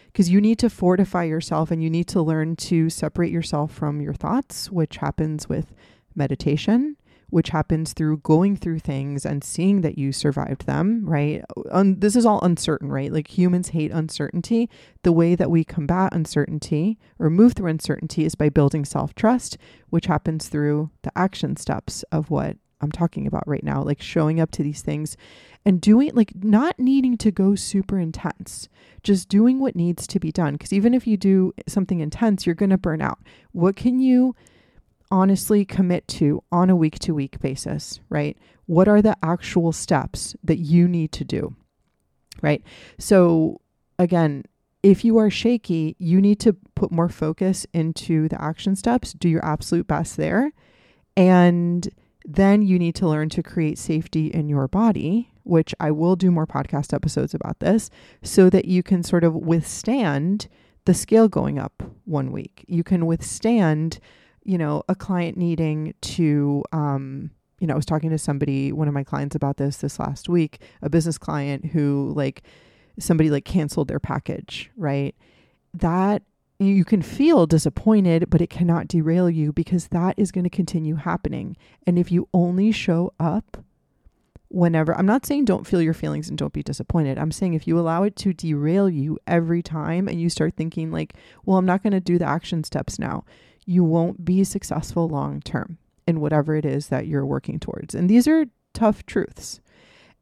Because 0.06 0.30
you 0.30 0.40
need 0.40 0.58
to 0.60 0.70
fortify 0.70 1.26
yourself 1.26 1.70
and 1.70 1.84
you 1.84 1.90
need 1.90 2.08
to 2.08 2.22
learn 2.22 2.56
to 2.56 2.90
separate 2.90 3.32
yourself 3.32 3.72
from 3.72 4.02
your 4.02 4.14
thoughts, 4.14 4.72
which 4.72 4.98
happens 4.98 5.48
with 5.48 5.74
meditation 6.16 6.96
which 7.30 7.50
happens 7.50 7.94
through 7.94 8.18
going 8.18 8.56
through 8.56 8.80
things 8.80 9.26
and 9.26 9.44
seeing 9.44 9.82
that 9.82 9.98
you 9.98 10.12
survived 10.12 10.66
them, 10.66 11.06
right? 11.06 11.44
Un- 11.72 12.00
this 12.00 12.16
is 12.16 12.26
all 12.26 12.42
uncertain, 12.42 12.90
right? 12.90 13.12
Like 13.12 13.38
humans 13.38 13.70
hate 13.70 13.92
uncertainty. 13.92 14.70
The 15.04 15.12
way 15.12 15.36
that 15.36 15.52
we 15.52 15.64
combat 15.64 16.14
uncertainty 16.14 16.98
or 17.20 17.30
move 17.30 17.54
through 17.54 17.70
uncertainty 17.70 18.26
is 18.26 18.36
by 18.36 18.50
building 18.50 18.86
self 18.86 19.14
trust, 19.14 19.58
which 19.90 20.08
happens 20.08 20.50
through 20.50 20.90
the 21.04 21.16
action 21.16 21.56
steps 21.56 22.04
of 22.12 22.30
what 22.30 22.58
I'm 22.82 22.92
talking 22.92 23.28
about 23.28 23.48
right 23.48 23.64
now, 23.64 23.84
like 23.84 24.02
showing 24.02 24.40
up 24.40 24.52
to 24.52 24.64
these 24.64 24.82
things 24.82 25.18
and 25.66 25.82
doing 25.82 26.12
like 26.14 26.32
not 26.44 26.80
needing 26.80 27.18
to 27.18 27.30
go 27.30 27.54
super 27.54 28.00
intense, 28.00 28.70
just 29.04 29.30
doing 29.30 29.60
what 29.60 29.76
needs 29.76 30.08
to 30.08 30.20
be 30.20 30.32
done. 30.32 30.54
Because 30.54 30.74
even 30.74 30.94
if 30.94 31.06
you 31.06 31.18
do 31.18 31.54
something 31.68 32.00
intense, 32.00 32.46
you're 32.46 32.56
going 32.56 32.70
to 32.70 32.78
burn 32.78 33.02
out. 33.02 33.20
What 33.52 33.76
can 33.76 34.00
you 34.00 34.36
honestly 35.12 35.66
commit 35.66 36.08
to 36.08 36.44
on 36.52 36.70
a 36.70 36.76
week 36.76 37.00
to 37.00 37.14
week 37.14 37.40
basis, 37.40 38.00
right? 38.10 38.38
What 38.66 38.88
are 38.88 39.02
the 39.02 39.18
actual 39.24 39.72
steps 39.72 40.36
that 40.44 40.60
you 40.60 40.88
need 40.88 41.12
to 41.14 41.24
do, 41.24 41.56
right? 42.42 42.64
So, 42.98 43.62
again, 43.98 44.44
if 44.84 45.04
you 45.04 45.18
are 45.18 45.30
shaky, 45.30 45.96
you 46.00 46.22
need 46.22 46.40
to 46.42 46.54
put 46.76 46.92
more 46.92 47.10
focus 47.10 47.66
into 47.74 48.30
the 48.30 48.42
action 48.42 48.76
steps, 48.76 49.14
do 49.14 49.28
your 49.28 49.44
absolute 49.44 49.88
best 49.88 50.16
there. 50.16 50.54
And 51.18 51.90
then 52.24 52.62
you 52.62 52.80
need 52.80 52.96
to 52.96 53.08
learn 53.08 53.30
to 53.30 53.44
create 53.44 53.78
safety 53.78 54.28
in 54.28 54.48
your 54.48 54.68
body, 54.68 55.32
which 55.44 55.74
I 55.80 55.92
will 55.92 56.16
do 56.16 56.32
more 56.32 56.48
podcast 56.48 56.94
episodes 56.94 57.34
about 57.34 57.60
this, 57.60 57.90
so 58.22 58.50
that 58.52 58.66
you 58.66 58.84
can 58.84 59.04
sort 59.04 59.24
of 59.24 59.36
withstand 59.36 60.48
the 60.86 60.94
scale 60.94 61.28
going 61.28 61.60
up 61.60 61.84
one 62.06 62.32
week. 62.32 62.64
You 62.68 62.84
can 62.84 63.06
withstand, 63.06 64.00
you 64.50 64.58
know, 64.58 64.82
a 64.90 64.96
client 64.96 65.38
needing 65.38 65.94
to, 66.02 66.64
um, 66.72 67.30
you 67.60 67.68
know, 67.68 67.74
I 67.74 67.76
was 67.76 67.86
talking 67.86 68.10
to 68.10 68.18
somebody, 68.18 68.72
one 68.72 68.88
of 68.88 68.96
my 68.96 69.04
clients 69.04 69.36
about 69.36 69.58
this 69.58 69.78
this 69.78 70.00
last 70.00 70.28
week, 70.28 70.60
a 70.82 70.90
business 70.90 71.20
client 71.20 71.66
who, 71.66 72.12
like, 72.16 72.42
somebody 72.98 73.30
like 73.30 73.46
canceled 73.46 73.90
their 73.90 74.00
package, 74.00 74.72
right? 74.76 75.16
That 75.76 76.24
you 76.58 76.84
can 76.84 77.04
feel 77.04 77.46
disappointed, 77.46 78.32
but 78.32 78.42
it 78.42 78.50
cannot 78.50 78.88
derail 78.88 79.30
you 79.30 79.54
because 79.54 79.90
that 79.90 80.16
is 80.18 80.32
going 80.32 80.46
to 80.46 80.50
continue 80.50 80.96
happening. 80.96 81.56
And 81.86 82.00
if 82.00 82.12
you 82.12 82.28
only 82.34 82.72
show 82.72 83.14
up 83.20 83.64
whenever, 84.48 84.98
I'm 84.98 85.06
not 85.06 85.28
saying 85.28 85.46
don't 85.46 85.68
feel 85.68 85.80
your 85.80 85.94
feelings 85.94 86.28
and 86.28 86.40
don't 86.40 86.54
be 86.54 86.64
disappointed. 86.64 87.20
I'm 87.20 87.32
saying 87.32 87.54
if 87.54 87.68
you 87.68 87.78
allow 87.78 88.02
it 88.02 88.16
to 88.16 88.34
derail 88.34 88.90
you 88.90 89.20
every 89.28 89.62
time 89.62 90.08
and 90.08 90.20
you 90.20 90.28
start 90.28 90.56
thinking, 90.56 90.92
like, 90.92 91.14
well, 91.46 91.60
I'm 91.60 91.68
not 91.68 91.84
going 91.84 91.94
to 91.94 92.00
do 92.00 92.18
the 92.18 92.26
action 92.26 92.64
steps 92.64 92.98
now, 92.98 93.26
you 93.70 93.84
won't 93.84 94.26
be 94.26 94.44
successful 94.44 95.08
long 95.08 95.42
term 95.42 95.78
in 96.08 96.20
whatever 96.20 96.56
it 96.56 96.66
is 96.66 96.88
that 96.88 97.06
you're 97.06 97.26
working 97.26 97.60
towards. 97.60 97.94
And 97.94 98.10
these 98.10 98.28
are 98.28 98.48
tough 98.74 99.06
truths. 99.06 99.60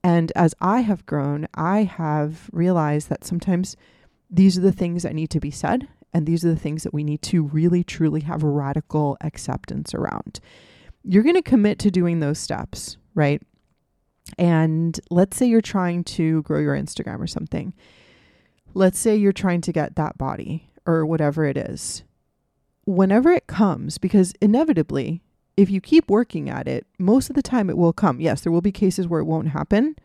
And 0.03 0.33
as 0.35 0.53
I 0.59 0.81
have 0.81 1.05
grown, 1.05 1.47
I 1.53 1.83
have 1.83 2.49
realized 2.51 3.07
that 3.07 3.23
sometimes 3.23 3.77
these 4.29 4.57
are 4.57 4.61
the 4.61 4.73
things 4.73 5.03
that 5.03 5.15
need 5.15 5.29
to 5.29 5.39
be 5.39 5.49
said. 5.49 5.87
And 6.13 6.25
these 6.25 6.43
are 6.43 6.49
the 6.49 6.59
things 6.59 6.83
that 6.83 6.93
we 6.93 7.05
need 7.05 7.21
to 7.23 7.41
really, 7.41 7.85
truly 7.85 8.19
have 8.21 8.43
radical 8.43 9.15
acceptance 9.21 9.93
around. 9.93 10.41
You're 11.05 11.23
going 11.23 11.35
to 11.35 11.41
commit 11.41 11.79
to 11.79 11.91
doing 11.91 12.19
those 12.19 12.39
steps, 12.39 12.97
right? 13.15 13.41
And 14.37 14.99
let's 15.09 15.37
say 15.37 15.45
you're 15.45 15.61
trying 15.61 16.03
to 16.03 16.41
grow 16.41 16.59
your 16.59 16.75
Instagram 16.75 17.21
or 17.21 17.27
something. 17.27 17.73
Let's 18.73 18.99
say 18.99 19.15
you're 19.15 19.31
trying 19.31 19.61
to 19.61 19.71
get 19.71 19.95
that 19.95 20.17
body 20.17 20.69
or 20.85 21.05
whatever 21.05 21.45
it 21.45 21.55
is. 21.55 22.03
Whenever 22.87 23.31
it 23.31 23.45
comes, 23.45 23.99
because 23.99 24.33
inevitably 24.41 25.21
if 25.57 25.71
you 25.71 25.81
keep 25.81 26.09
working 26.09 26.49
at 26.49 26.67
it, 26.67 26.85
most 26.99 27.29
of 27.29 27.35
the 27.35 27.41
time 27.41 27.69
it 27.69 27.77
will 27.77 27.91
come. 27.91 28.21
Yes, 28.21 28.41
there 28.41 28.51
will 28.51 28.61
be 28.61 28.71
cases 28.71 29.07
where 29.07 29.19
it 29.19 29.25
won't 29.25 29.49
happen. 29.49 29.95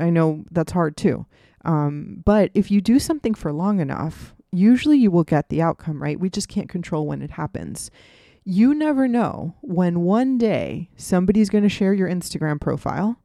I 0.00 0.10
know 0.10 0.44
that's 0.50 0.72
hard 0.72 0.96
too. 0.96 1.26
Um, 1.64 2.22
but 2.24 2.50
if 2.54 2.70
you 2.70 2.80
do 2.80 2.98
something 2.98 3.34
for 3.34 3.52
long 3.52 3.80
enough, 3.80 4.34
usually 4.52 4.98
you 4.98 5.10
will 5.10 5.24
get 5.24 5.48
the 5.50 5.60
outcome, 5.60 6.02
right? 6.02 6.18
We 6.18 6.30
just 6.30 6.48
can't 6.48 6.68
control 6.68 7.06
when 7.06 7.20
it 7.20 7.32
happens. 7.32 7.90
You 8.44 8.74
never 8.74 9.06
know 9.08 9.56
when 9.60 10.00
one 10.00 10.38
day 10.38 10.88
somebody's 10.96 11.50
going 11.50 11.64
to 11.64 11.68
share 11.68 11.92
your 11.92 12.08
Instagram 12.08 12.60
profile 12.60 13.20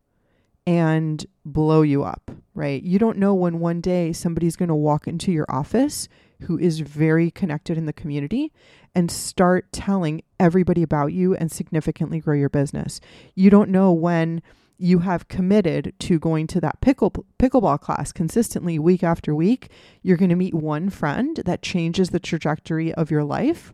and 0.68 1.26
blow 1.46 1.82
you 1.82 2.04
up, 2.04 2.32
right? 2.54 2.82
You 2.84 3.00
don't 3.00 3.18
know 3.18 3.34
when 3.34 3.60
one 3.60 3.82
day 3.82 4.12
somebody's 4.12 4.56
going 4.56 4.70
to 4.70 4.76
walk 4.76 5.08
into 5.08 5.32
your 5.32 5.46
office 5.48 6.10
who 6.44 6.58
is 6.58 6.80
very 6.80 7.32
connected 7.32 7.78
in 7.78 7.86
the 7.86 7.94
community 7.94 8.52
and 8.94 9.10
start 9.10 9.72
telling 9.72 10.22
everybody 10.40 10.84
about 10.84 11.14
you 11.14 11.36
and 11.36 11.52
significantly 11.52 12.20
grow 12.20 12.36
your 12.36 12.50
business. 12.50 13.00
You 13.36 13.50
don't 13.50 13.70
know 13.70 13.92
when 13.92 14.42
you 14.78 15.00
have 15.00 15.28
committed 15.28 15.94
to 16.00 16.18
going 16.18 16.48
to 16.48 16.60
that 16.60 16.82
pickle 16.82 17.12
pickleball 17.38 17.80
class 17.80 18.12
consistently 18.12 18.80
week 18.80 19.04
after 19.04 19.36
week, 19.36 19.70
you're 20.02 20.18
going 20.18 20.30
to 20.30 20.36
meet 20.36 20.56
one 20.56 20.90
friend 20.90 21.40
that 21.46 21.62
changes 21.62 22.10
the 22.10 22.20
trajectory 22.20 22.92
of 22.96 23.12
your 23.12 23.24
life 23.24 23.74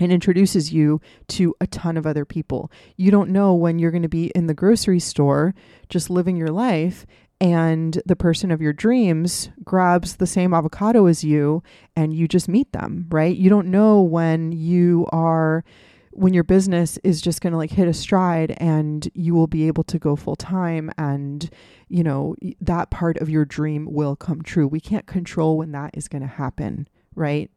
and 0.00 0.12
introduces 0.12 0.72
you 0.72 1.00
to 1.28 1.54
a 1.60 1.66
ton 1.66 1.96
of 1.96 2.06
other 2.06 2.24
people. 2.24 2.70
You 2.96 3.10
don't 3.10 3.30
know 3.30 3.54
when 3.54 3.78
you're 3.78 3.90
going 3.90 4.02
to 4.02 4.08
be 4.08 4.32
in 4.34 4.46
the 4.46 4.54
grocery 4.54 5.00
store 5.00 5.54
just 5.88 6.10
living 6.10 6.36
your 6.36 6.50
life 6.50 7.06
and 7.40 8.00
the 8.06 8.16
person 8.16 8.50
of 8.50 8.62
your 8.62 8.72
dreams 8.72 9.50
grabs 9.62 10.16
the 10.16 10.26
same 10.26 10.54
avocado 10.54 11.06
as 11.06 11.22
you 11.22 11.62
and 11.94 12.14
you 12.14 12.26
just 12.26 12.48
meet 12.48 12.72
them, 12.72 13.06
right? 13.10 13.36
You 13.36 13.50
don't 13.50 13.68
know 13.68 14.00
when 14.00 14.52
you 14.52 15.06
are 15.12 15.64
when 16.12 16.32
your 16.32 16.44
business 16.44 16.98
is 17.04 17.20
just 17.20 17.42
going 17.42 17.50
to 17.50 17.58
like 17.58 17.70
hit 17.70 17.86
a 17.86 17.92
stride 17.92 18.56
and 18.56 19.06
you 19.12 19.34
will 19.34 19.46
be 19.46 19.66
able 19.66 19.84
to 19.84 19.98
go 19.98 20.16
full 20.16 20.34
time 20.34 20.90
and 20.96 21.50
you 21.88 22.02
know 22.02 22.34
that 22.58 22.88
part 22.88 23.18
of 23.18 23.28
your 23.28 23.44
dream 23.44 23.86
will 23.92 24.16
come 24.16 24.40
true. 24.40 24.66
We 24.66 24.80
can't 24.80 25.06
control 25.06 25.58
when 25.58 25.72
that 25.72 25.90
is 25.94 26.08
going 26.08 26.22
to 26.22 26.28
happen, 26.28 26.88
right? 27.14 27.50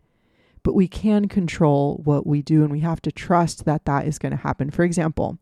But 0.62 0.76
we 0.76 0.90
can 0.90 1.30
control 1.30 2.02
what 2.04 2.28
we 2.28 2.42
do 2.42 2.64
and 2.64 2.72
we 2.72 2.82
have 2.82 3.02
to 3.04 3.14
trust 3.14 3.64
that 3.64 3.86
that 3.86 4.06
is 4.06 4.20
going 4.20 4.32
to 4.32 4.38
happen. 4.38 4.72
For 4.72 4.84
example, 4.84 5.38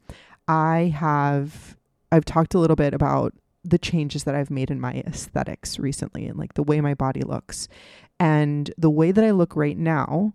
I 0.47 0.93
have 0.95 1.75
I've 2.11 2.23
talked 2.23 2.53
a 2.53 2.59
little 2.59 2.75
bit 2.75 2.93
about 2.93 3.33
the 3.67 3.77
changes 3.77 4.23
that 4.23 4.35
I've 4.35 4.51
made 4.51 4.71
in 4.71 4.79
my 4.79 4.93
aesthetics 5.05 5.79
recently 5.79 6.25
and 6.25 6.37
like 6.37 6.53
the 6.53 6.63
way 6.63 6.81
my 6.81 6.93
body 6.93 7.21
looks. 7.21 7.67
And 8.19 8.73
the 8.77 8.89
way 8.89 9.11
that 9.11 9.23
I 9.23 9.31
look 9.31 9.55
right 9.55 9.77
now 9.77 10.33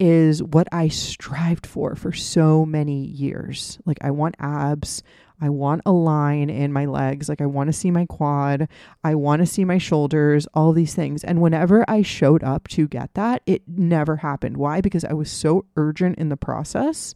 is 0.00 0.42
what 0.42 0.66
I 0.72 0.88
strived 0.88 1.66
for 1.66 1.94
for 1.94 2.10
so 2.12 2.64
many 2.64 3.04
years. 3.04 3.78
Like, 3.84 3.98
I 4.00 4.10
want 4.10 4.34
abs. 4.38 5.02
I 5.42 5.50
want 5.50 5.82
a 5.84 5.92
line 5.92 6.48
in 6.48 6.72
my 6.72 6.86
legs. 6.86 7.28
Like, 7.28 7.42
I 7.42 7.46
want 7.46 7.68
to 7.68 7.72
see 7.72 7.90
my 7.90 8.06
quad. 8.06 8.66
I 9.04 9.14
want 9.14 9.40
to 9.40 9.46
see 9.46 9.64
my 9.64 9.76
shoulders, 9.76 10.46
all 10.54 10.72
these 10.72 10.94
things. 10.94 11.22
And 11.22 11.42
whenever 11.42 11.84
I 11.86 12.00
showed 12.00 12.42
up 12.42 12.66
to 12.68 12.88
get 12.88 13.12
that, 13.14 13.42
it 13.46 13.62
never 13.68 14.16
happened. 14.16 14.56
Why? 14.56 14.80
Because 14.80 15.04
I 15.04 15.12
was 15.12 15.30
so 15.30 15.66
urgent 15.76 16.18
in 16.18 16.30
the 16.30 16.36
process 16.36 17.14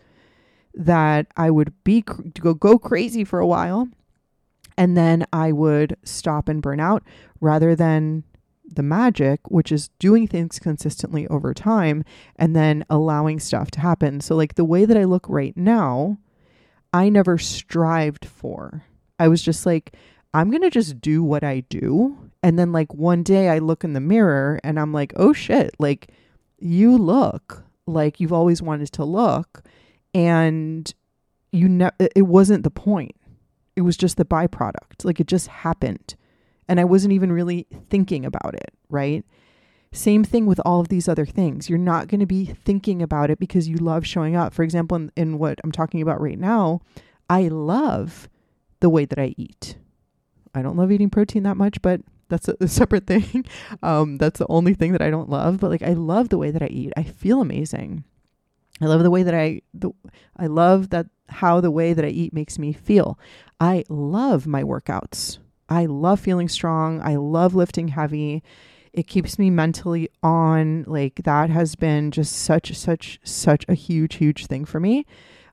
that 0.75 1.26
I 1.37 1.50
would 1.50 1.73
be 1.85 2.02
go, 2.02 2.52
go 2.52 2.78
crazy 2.78 3.25
for 3.25 3.38
a 3.38 3.47
while 3.47 3.88
and 4.76 4.97
then 4.97 5.26
I 5.33 5.52
would 5.52 5.97
stop 6.04 6.49
and 6.49 6.62
burn 6.62 6.81
out 6.81 7.02
rather 7.40 7.75
than 7.75 8.25
the 8.66 8.83
magic, 8.83 9.40
which 9.50 9.71
is 9.71 9.88
doing 9.99 10.26
things 10.26 10.59
consistently 10.59 11.26
over 11.28 11.54
time 11.54 12.04
and 12.37 12.57
then 12.57 12.85
allowing 12.88 13.38
stuff 13.38 13.71
to 13.73 13.81
happen. 13.81 14.21
So, 14.21 14.35
like 14.35 14.54
the 14.54 14.64
way 14.64 14.85
that 14.85 14.97
I 14.97 15.04
look 15.04 15.26
right 15.28 15.57
now, 15.57 16.19
I 16.93 17.09
never 17.09 17.38
strived 17.38 18.25
for. 18.25 18.85
I 19.19 19.28
was 19.28 19.43
just 19.43 19.66
like, 19.66 19.95
I'm 20.33 20.50
going 20.50 20.62
to 20.62 20.71
just 20.71 21.00
do 21.00 21.23
what 21.23 21.45
I 21.45 21.61
do. 21.69 22.31
And 22.43 22.59
then, 22.59 22.73
like, 22.73 22.93
one 22.93 23.23
day 23.23 23.49
I 23.49 23.59
look 23.59 23.85
in 23.85 23.93
the 23.93 24.00
mirror 24.00 24.61
and 24.64 24.78
I'm 24.78 24.93
like, 24.93 25.12
oh 25.16 25.33
shit, 25.33 25.75
like, 25.78 26.11
you 26.59 26.97
look 26.97 27.64
like 27.87 28.21
you've 28.21 28.33
always 28.33 28.61
wanted 28.61 28.93
to 28.93 29.04
look. 29.04 29.62
And 30.12 30.93
you 31.52 31.69
know, 31.69 31.90
ne- 32.00 32.09
it 32.16 32.23
wasn't 32.23 32.64
the 32.64 32.71
point 32.71 33.14
it 33.76 33.83
was 33.83 33.97
just 33.97 34.16
the 34.16 34.25
byproduct. 34.25 35.04
Like 35.04 35.21
it 35.21 35.26
just 35.26 35.49
happened. 35.49 36.14
And 36.69 36.81
I 36.81 36.85
wasn't 36.85 37.12
even 37.12 37.33
really 37.33 37.66
thinking 37.88 38.25
about 38.25 38.54
it, 38.54 38.73
right? 38.88 39.25
Same 39.93 40.25
thing 40.25 40.47
with 40.47 40.61
all 40.64 40.81
of 40.81 40.88
these 40.88 41.09
other 41.09 41.26
things. 41.26 41.69
You're 41.69 41.78
not 41.78 42.09
going 42.09 42.21
to 42.21 42.26
be 42.26 42.47
thinking 42.47 43.02
about 43.02 43.31
it 43.31 43.38
because 43.38 43.69
you 43.69 43.76
love 43.76 44.07
showing 44.07 44.35
up. 44.35 44.52
For 44.52 44.62
example, 44.62 44.97
in, 44.97 45.12
in 45.16 45.38
what 45.38 45.61
I'm 45.62 45.71
talking 45.71 46.02
about 46.02 46.21
right 46.21 46.38
now, 46.38 46.81
I 47.28 47.49
love 47.49 48.28
the 48.81 48.90
way 48.90 49.04
that 49.04 49.19
I 49.19 49.35
eat. 49.37 49.76
I 50.54 50.62
don't 50.62 50.76
love 50.76 50.90
eating 50.90 51.11
protein 51.11 51.43
that 51.45 51.57
much, 51.57 51.81
but 51.83 52.00
that's 52.28 52.49
a, 52.49 52.57
a 52.61 52.69
separate 52.69 53.07
thing. 53.07 53.45
Um, 53.83 54.19
that's 54.19 54.38
the 54.38 54.47
only 54.49 54.75
thing 54.75 54.93
that 54.93 55.02
I 55.02 55.11
don't 55.11 55.31
love. 55.31 55.61
But 55.61 55.71
like, 55.71 55.83
I 55.83 55.93
love 55.93 56.28
the 56.28 56.38
way 56.38 56.50
that 56.50 56.62
I 56.62 56.66
eat. 56.66 56.93
I 56.97 57.02
feel 57.02 57.40
amazing. 57.40 58.04
I 58.81 58.87
love 58.87 59.02
the 59.02 59.11
way 59.11 59.23
that 59.23 59.35
I, 59.35 59.62
the, 59.73 59.90
I 60.37 60.47
love 60.47 60.90
that 60.90 61.07
how 61.28 61.61
the 61.61 61.71
way 61.71 61.93
that 61.93 62.04
I 62.04 62.09
eat 62.09 62.33
makes 62.33 62.59
me 62.59 62.73
feel. 62.73 63.19
I 63.61 63.85
love 63.88 64.47
my 64.47 64.62
workouts. 64.62 65.38
I 65.69 65.87
love 65.87 66.21
feeling 66.21 66.49
strong. 66.49 67.00
I 67.00 67.16
love 67.16 67.54
lifting 67.54 67.88
heavy. 67.88 68.43
It 68.93 69.07
keeps 69.07 69.38
me 69.38 69.50
mentally 69.50 70.09
on. 70.23 70.85
Like 70.87 71.23
that 71.25 71.50
has 71.50 71.75
been 71.76 72.11
just 72.11 72.33
such, 72.33 72.76
such, 72.76 73.19
such 73.25 73.64
a 73.69 73.75
huge, 73.75 74.16
huge 74.16 74.47
thing 74.47 74.64
for 74.64 74.81
me. 74.81 75.07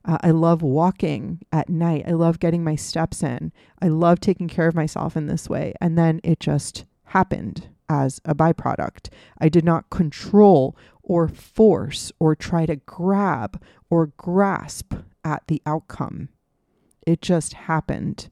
Uh, 0.04 0.18
I 0.20 0.32
love 0.32 0.62
walking 0.62 1.40
at 1.52 1.68
night. 1.68 2.04
I 2.06 2.12
love 2.12 2.40
getting 2.40 2.64
my 2.64 2.74
steps 2.74 3.22
in. 3.22 3.52
I 3.80 3.88
love 3.88 4.20
taking 4.20 4.48
care 4.48 4.66
of 4.66 4.74
myself 4.74 5.16
in 5.16 5.26
this 5.26 5.48
way. 5.48 5.74
And 5.80 5.96
then 5.96 6.20
it 6.24 6.40
just 6.40 6.84
happened 7.06 7.68
as 7.88 8.20
a 8.24 8.34
byproduct. 8.34 9.08
I 9.38 9.48
did 9.48 9.64
not 9.64 9.90
control 9.90 10.76
or 11.02 11.28
force 11.28 12.12
or 12.18 12.34
try 12.34 12.66
to 12.66 12.76
grab 12.76 13.60
or 13.90 14.06
grasp 14.16 14.94
at 15.24 15.42
the 15.48 15.60
outcome. 15.66 16.28
It 17.06 17.20
just 17.20 17.54
happened. 17.54 18.30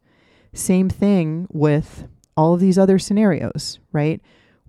Same 0.52 0.88
thing 0.88 1.46
with 1.50 2.08
all 2.36 2.54
of 2.54 2.60
these 2.60 2.78
other 2.78 2.98
scenarios, 2.98 3.78
right? 3.92 4.20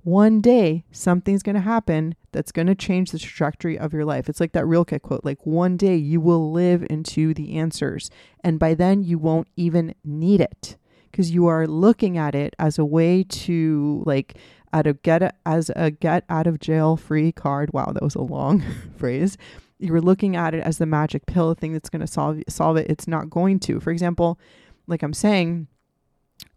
One 0.03 0.41
day 0.41 0.83
something's 0.91 1.43
going 1.43 1.55
to 1.55 1.61
happen 1.61 2.15
that's 2.31 2.51
going 2.51 2.67
to 2.67 2.75
change 2.75 3.11
the 3.11 3.19
trajectory 3.19 3.77
of 3.77 3.93
your 3.93 4.05
life. 4.05 4.27
It's 4.27 4.39
like 4.39 4.53
that 4.53 4.65
Rilke 4.65 5.01
quote 5.01 5.23
like 5.23 5.45
one 5.45 5.77
day 5.77 5.95
you 5.95 6.19
will 6.19 6.51
live 6.51 6.85
into 6.89 7.33
the 7.33 7.57
answers 7.57 8.09
and 8.43 8.57
by 8.57 8.73
then 8.73 9.03
you 9.03 9.19
won't 9.19 9.47
even 9.55 9.93
need 10.03 10.41
it 10.41 10.75
because 11.11 11.31
you 11.31 11.47
are 11.47 11.67
looking 11.67 12.17
at 12.17 12.35
it 12.35 12.55
as 12.59 12.79
a 12.79 12.85
way 12.85 13.23
to 13.23 14.03
like 14.05 14.35
out 14.73 14.87
of 14.87 15.01
get 15.01 15.35
as 15.45 15.69
a 15.75 15.91
get 15.91 16.23
out 16.29 16.47
of 16.47 16.59
jail 16.59 16.97
free 16.97 17.31
card. 17.31 17.73
Wow, 17.73 17.91
that 17.93 18.03
was 18.03 18.15
a 18.15 18.21
long 18.21 18.63
phrase. 18.97 19.37
You 19.79 19.91
were 19.93 20.01
looking 20.01 20.35
at 20.35 20.53
it 20.53 20.63
as 20.63 20.77
the 20.77 20.85
magic 20.85 21.25
pill 21.25 21.53
thing 21.53 21.73
that's 21.73 21.89
going 21.89 22.01
to 22.01 22.07
solve 22.07 22.41
solve 22.47 22.77
it. 22.77 22.87
It's 22.89 23.07
not 23.07 23.29
going 23.29 23.59
to. 23.61 23.79
For 23.79 23.91
example, 23.91 24.39
like 24.87 25.03
I'm 25.03 25.13
saying, 25.13 25.67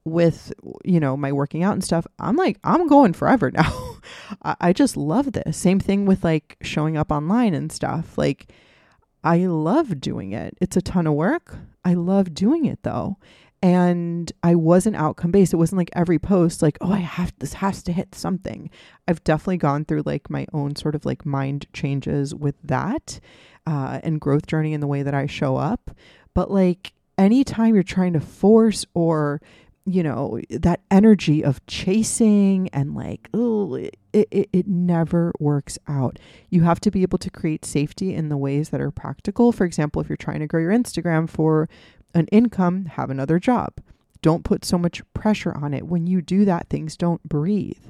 with 0.05 0.53
you 0.85 1.01
know 1.01 1.17
my 1.17 1.33
working 1.33 1.63
out 1.63 1.73
and 1.73 1.83
stuff 1.83 2.07
i'm 2.19 2.37
like 2.37 2.59
i'm 2.63 2.87
going 2.87 3.13
forever 3.15 3.51
now 3.51 3.97
I, 4.43 4.57
I 4.61 4.73
just 4.73 4.97
love 4.97 5.33
this 5.33 5.57
same 5.57 5.81
thing 5.81 6.05
with 6.05 6.23
like 6.23 6.57
showing 6.61 6.97
up 6.97 7.11
online 7.11 7.55
and 7.55 7.73
stuff 7.73 8.19
like 8.19 8.53
i 9.23 9.47
love 9.47 10.01
doing 10.01 10.33
it 10.33 10.59
it's 10.61 10.77
a 10.77 10.83
ton 10.83 11.07
of 11.07 11.15
work 11.15 11.57
i 11.87 11.95
love 11.95 12.35
doing 12.35 12.67
it 12.67 12.83
though 12.83 13.17
and 13.65 14.31
i 14.43 14.55
wasn't 14.55 14.95
outcome 14.95 15.31
based 15.31 15.55
it 15.55 15.57
wasn't 15.57 15.79
like 15.79 15.89
every 15.95 16.19
post 16.19 16.61
like 16.61 16.77
oh 16.83 16.93
i 16.93 16.99
have 16.99 17.33
this 17.39 17.55
has 17.55 17.83
to 17.83 17.93
hit 17.93 18.15
something 18.15 18.69
i've 19.09 19.25
definitely 19.25 19.57
gone 19.57 19.87
through 19.87 20.03
like 20.05 20.29
my 20.29 20.47
own 20.53 20.77
sort 20.77 20.95
of 20.95 21.07
like 21.07 21.25
mind 21.25 21.67
changes 21.73 22.35
with 22.35 22.57
that 22.63 23.19
uh, 23.67 23.99
and 24.03 24.21
growth 24.21 24.47
journey 24.47 24.75
in 24.75 24.81
the 24.81 24.87
way 24.87 25.03
that 25.03 25.15
i 25.15 25.25
show 25.25 25.57
up 25.57 25.91
but 26.35 26.51
like 26.51 26.93
anytime 27.17 27.73
you're 27.73 27.83
trying 27.83 28.13
to 28.13 28.21
force 28.21 28.85
or 28.93 29.41
you 29.87 30.03
know, 30.03 30.41
that 30.49 30.81
energy 30.91 31.45
of 31.45 31.65
chasing 31.67 32.71
and 32.73 32.95
like, 32.95 33.29
oh, 33.35 33.75
it, 33.75 33.99
it, 34.15 34.49
it 34.51 34.67
never 34.67 35.31
works 35.39 35.79
out. 35.87 36.19
You 36.49 36.63
have 36.63 36.81
to 36.81 36.91
be 36.91 37.03
able 37.03 37.19
to 37.19 37.29
create 37.29 37.67
safety 37.67 38.15
in 38.15 38.31
the 38.31 38.37
ways 38.39 38.71
that 38.71 38.81
are 38.81 38.91
practical. 38.91 39.53
For 39.53 39.65
example, 39.65 40.01
if 40.01 40.09
you're 40.09 40.17
trying 40.17 40.41
to 40.41 40.47
grow 40.47 40.61
your 40.61 40.73
Instagram 40.73 41.29
for 41.29 41.69
an 42.15 42.27
income, 42.29 42.87
have 42.87 43.11
another 43.11 43.39
job. 43.39 43.75
Don't 44.23 44.45
put 44.45 44.65
so 44.65 44.79
much 44.79 45.03
pressure 45.13 45.53
on 45.57 45.75
it. 45.75 45.87
When 45.87 46.07
you 46.07 46.23
do 46.23 46.45
that, 46.45 46.69
things 46.69 46.97
don't 46.97 47.23
breathe. 47.23 47.87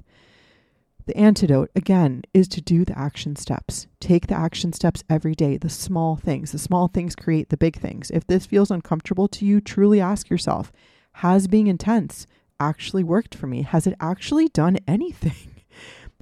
The 1.07 1.17
antidote, 1.17 1.71
again, 1.77 2.23
is 2.33 2.49
to 2.49 2.63
do 2.63 2.85
the 2.85 2.99
action 2.99 3.37
steps. 3.37 3.87
Take 4.01 4.27
the 4.27 4.37
action 4.37 4.73
steps 4.73 5.05
every 5.11 5.35
day, 5.35 5.59
the 5.59 5.69
small 5.69 6.17
things. 6.17 6.53
The 6.53 6.59
small 6.59 6.89
things 6.89 7.15
create 7.15 7.51
the 7.51 7.59
big 7.59 7.77
things. 7.77 8.11
If 8.11 8.27
this 8.27 8.47
feels 8.47 8.71
uncomfortable 8.71 9.29
to 9.29 9.45
you, 9.45 9.61
truly 9.61 10.01
ask 10.01 10.31
yourself 10.31 10.73
has 11.19 11.47
being 11.47 11.69
intense 11.69 12.27
actually 12.59 13.05
worked 13.05 13.35
for 13.35 13.47
me? 13.47 13.63
Has 13.63 13.87
it 13.87 13.95
actually 14.01 14.49
done 14.49 14.79
anything? 14.89 15.63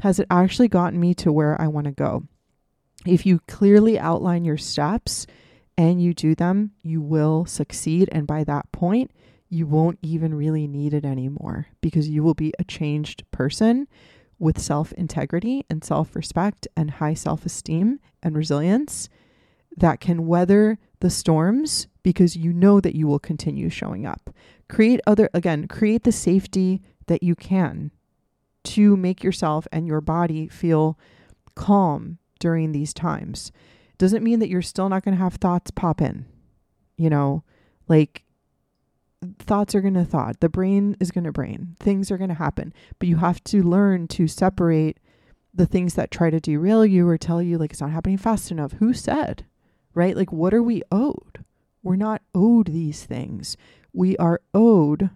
Has 0.01 0.19
it 0.19 0.27
actually 0.31 0.69
gotten 0.69 1.01
me 1.01 1.15
to 1.15 1.33
where 1.33 1.61
I 1.61 1.69
want 1.69 1.87
to 1.87 1.93
go? 1.93 2.25
If 3.07 3.27
you 3.27 3.41
clearly 3.49 3.99
outline 3.99 4.45
your 4.45 4.59
steps 4.59 5.27
and 5.83 6.01
you 6.01 6.15
do 6.15 6.37
them, 6.37 6.71
you 6.85 7.01
will 7.01 7.45
succeed. 7.45 8.09
And 8.13 8.25
by 8.25 8.45
that 8.45 8.71
point, 8.71 9.11
you 9.49 9.67
won't 9.67 9.99
even 10.01 10.33
really 10.33 10.69
need 10.69 10.95
it 10.95 11.05
anymore 11.05 11.67
because 11.81 12.09
you 12.09 12.23
will 12.23 12.35
be 12.35 12.55
a 12.57 12.65
changed 12.65 13.25
person 13.33 13.89
with 14.39 14.61
self 14.61 14.93
integrity 14.93 15.67
and 15.69 15.83
self 15.83 16.15
respect 16.15 16.69
and 16.77 16.93
high 16.93 17.15
self 17.15 17.45
esteem 17.45 17.99
and 18.23 18.37
resilience 18.37 19.09
that 19.77 19.99
can 19.99 20.29
weather 20.29 20.79
the 21.01 21.11
storms 21.11 21.89
because 22.05 22.37
you 22.37 22.53
know 22.53 22.81
that 22.81 22.95
you 22.95 23.09
will 23.09 23.19
continue 23.19 23.69
showing 23.69 24.07
up. 24.07 24.31
Create 24.69 25.01
other, 25.05 25.29
again, 25.35 25.67
create 25.67 26.05
the 26.05 26.13
safety 26.13 26.81
that 27.09 27.25
you 27.25 27.35
can 27.35 27.91
to 28.63 28.97
make 28.97 29.25
yourself 29.25 29.67
and 29.73 29.89
your 29.89 30.01
body 30.01 30.47
feel 30.47 30.97
calm 31.57 32.19
during 32.39 32.71
these 32.71 32.95
times. 32.95 33.51
Doesn't 33.99 34.25
mean 34.25 34.39
that 34.41 34.49
you're 34.49 34.63
still 34.63 34.89
not 34.89 35.05
going 35.05 35.17
to 35.17 35.23
have 35.23 35.35
thoughts 35.35 35.71
pop 35.71 36.01
in. 36.01 36.27
You 36.97 37.11
know, 37.11 37.45
like 37.89 38.25
thoughts 39.39 39.75
are 39.75 39.81
going 39.81 39.95
to 39.95 40.05
thought. 40.05 40.41
The 40.41 40.49
brain 40.49 40.97
is 41.01 41.11
going 41.11 41.25
to 41.25 41.33
brain. 41.33 41.77
Things 41.79 42.11
are 42.11 42.19
going 42.19 42.29
to 42.29 42.35
happen. 42.35 42.73
But 42.99 43.09
you 43.09 43.17
have 43.17 43.43
to 43.45 43.63
learn 43.63 44.09
to 44.09 44.27
separate 44.27 44.99
the 45.55 45.67
things 45.67 45.95
that 45.95 46.11
try 46.11 46.31
to 46.31 46.41
derail 46.41 46.85
you 46.85 47.07
or 47.07 47.19
tell 47.19 47.43
you 47.43 47.59
like 47.59 47.73
it's 47.73 47.81
not 47.81 47.91
happening 47.91 48.17
fast 48.17 48.51
enough. 48.51 48.73
Who 48.73 48.95
said? 48.95 49.45
Right? 49.95 50.17
Like 50.17 50.33
what 50.33 50.55
are 50.55 50.63
we 50.63 50.83
owed? 50.91 51.45
We're 51.83 51.97
not 51.97 52.23
owed 52.35 52.69
these 52.69 53.05
things. 53.05 53.57
We 53.93 54.17
are 54.17 54.41
owed 54.55 55.11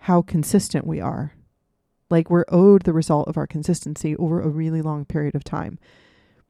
how 0.00 0.22
consistent 0.22 0.86
we 0.86 1.00
are. 1.00 1.32
Like 2.08 2.30
we're 2.30 2.44
owed 2.48 2.82
the 2.82 2.92
result 2.92 3.26
of 3.26 3.36
our 3.36 3.46
consistency 3.46 4.14
over 4.16 4.40
a 4.40 4.48
really 4.48 4.80
long 4.80 5.04
period 5.04 5.34
of 5.34 5.42
time. 5.42 5.78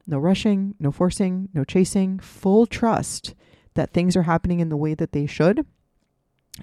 No 0.07 0.17
rushing, 0.17 0.73
no 0.79 0.91
forcing, 0.91 1.49
no 1.53 1.63
chasing, 1.63 2.19
full 2.19 2.65
trust 2.65 3.35
that 3.75 3.91
things 3.91 4.15
are 4.15 4.23
happening 4.23 4.59
in 4.59 4.69
the 4.69 4.77
way 4.77 4.93
that 4.93 5.11
they 5.11 5.25
should. 5.25 5.65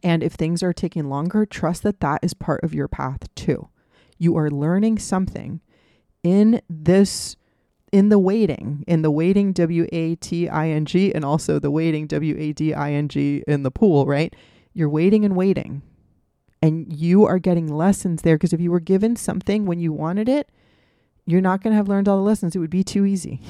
And 0.03 0.23
if 0.23 0.33
things 0.33 0.63
are 0.63 0.73
taking 0.73 1.09
longer, 1.09 1.47
trust 1.47 1.83
that 1.85 2.01
that 2.01 2.21
is 2.23 2.35
part 2.35 2.65
of 2.65 2.75
your 2.75 2.89
path 2.89 3.33
too. 3.35 3.69
You 4.19 4.37
are 4.37 4.51
learning 4.51 4.99
something 4.99 5.61
in 6.23 6.61
this 6.69 7.37
in 7.93 8.09
the 8.09 8.19
waiting, 8.19 8.83
in 8.89 9.03
the 9.03 9.11
waiting 9.11 9.53
W 9.53 9.87
A 9.93 10.17
T 10.17 10.49
I 10.49 10.69
N 10.71 10.85
G, 10.85 11.15
and 11.15 11.25
also 11.25 11.61
the 11.61 11.71
waiting 11.71 12.09
W 12.09 12.35
A 12.37 12.53
D 12.53 12.75
I 12.75 12.93
N 12.93 13.07
G 13.09 13.45
in 13.47 13.63
the 13.63 13.71
pool, 13.71 14.05
right? 14.05 14.35
You're 14.73 14.89
waiting 14.89 15.25
and 15.25 15.37
waiting. 15.37 15.83
And 16.61 16.93
you 16.93 17.25
are 17.25 17.39
getting 17.39 17.69
lessons 17.69 18.23
there 18.23 18.37
because 18.37 18.53
if 18.53 18.61
you 18.61 18.73
were 18.73 18.81
given 18.81 19.15
something 19.15 19.65
when 19.65 19.79
you 19.79 19.93
wanted 19.93 20.29
it, 20.29 20.51
you're 21.27 21.41
not 21.41 21.63
going 21.63 21.73
to 21.73 21.77
have 21.77 21.89
learned 21.89 22.09
all 22.09 22.17
the 22.17 22.23
lessons. 22.23 22.55
It 22.55 22.59
would 22.59 22.71
be 22.71 22.85
too 22.85 23.05
easy. 23.05 23.41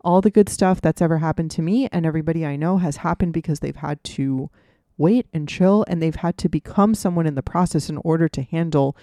all 0.00 0.20
the 0.20 0.30
good 0.30 0.48
stuff 0.48 0.80
that's 0.80 1.02
ever 1.02 1.18
happened 1.18 1.50
to 1.52 1.62
me 1.62 1.88
and 1.92 2.06
everybody 2.06 2.46
I 2.46 2.56
know 2.56 2.78
has 2.78 2.98
happened 2.98 3.32
because 3.32 3.60
they've 3.60 3.76
had 3.76 4.02
to 4.04 4.50
wait 4.96 5.26
and 5.32 5.48
chill 5.48 5.84
and 5.88 6.02
they've 6.02 6.14
had 6.14 6.38
to 6.38 6.48
become 6.48 6.94
someone 6.94 7.26
in 7.26 7.34
the 7.34 7.42
process 7.42 7.88
in 7.88 7.98
order 7.98 8.28
to 8.28 8.42
handle 8.42 8.96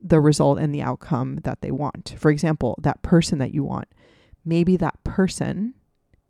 the 0.00 0.20
result 0.20 0.58
and 0.58 0.74
the 0.74 0.82
outcome 0.82 1.36
that 1.44 1.60
they 1.60 1.70
want. 1.70 2.14
For 2.18 2.30
example, 2.30 2.78
that 2.82 3.02
person 3.02 3.38
that 3.38 3.54
you 3.54 3.64
want, 3.64 3.88
maybe 4.44 4.76
that 4.76 5.02
person 5.02 5.74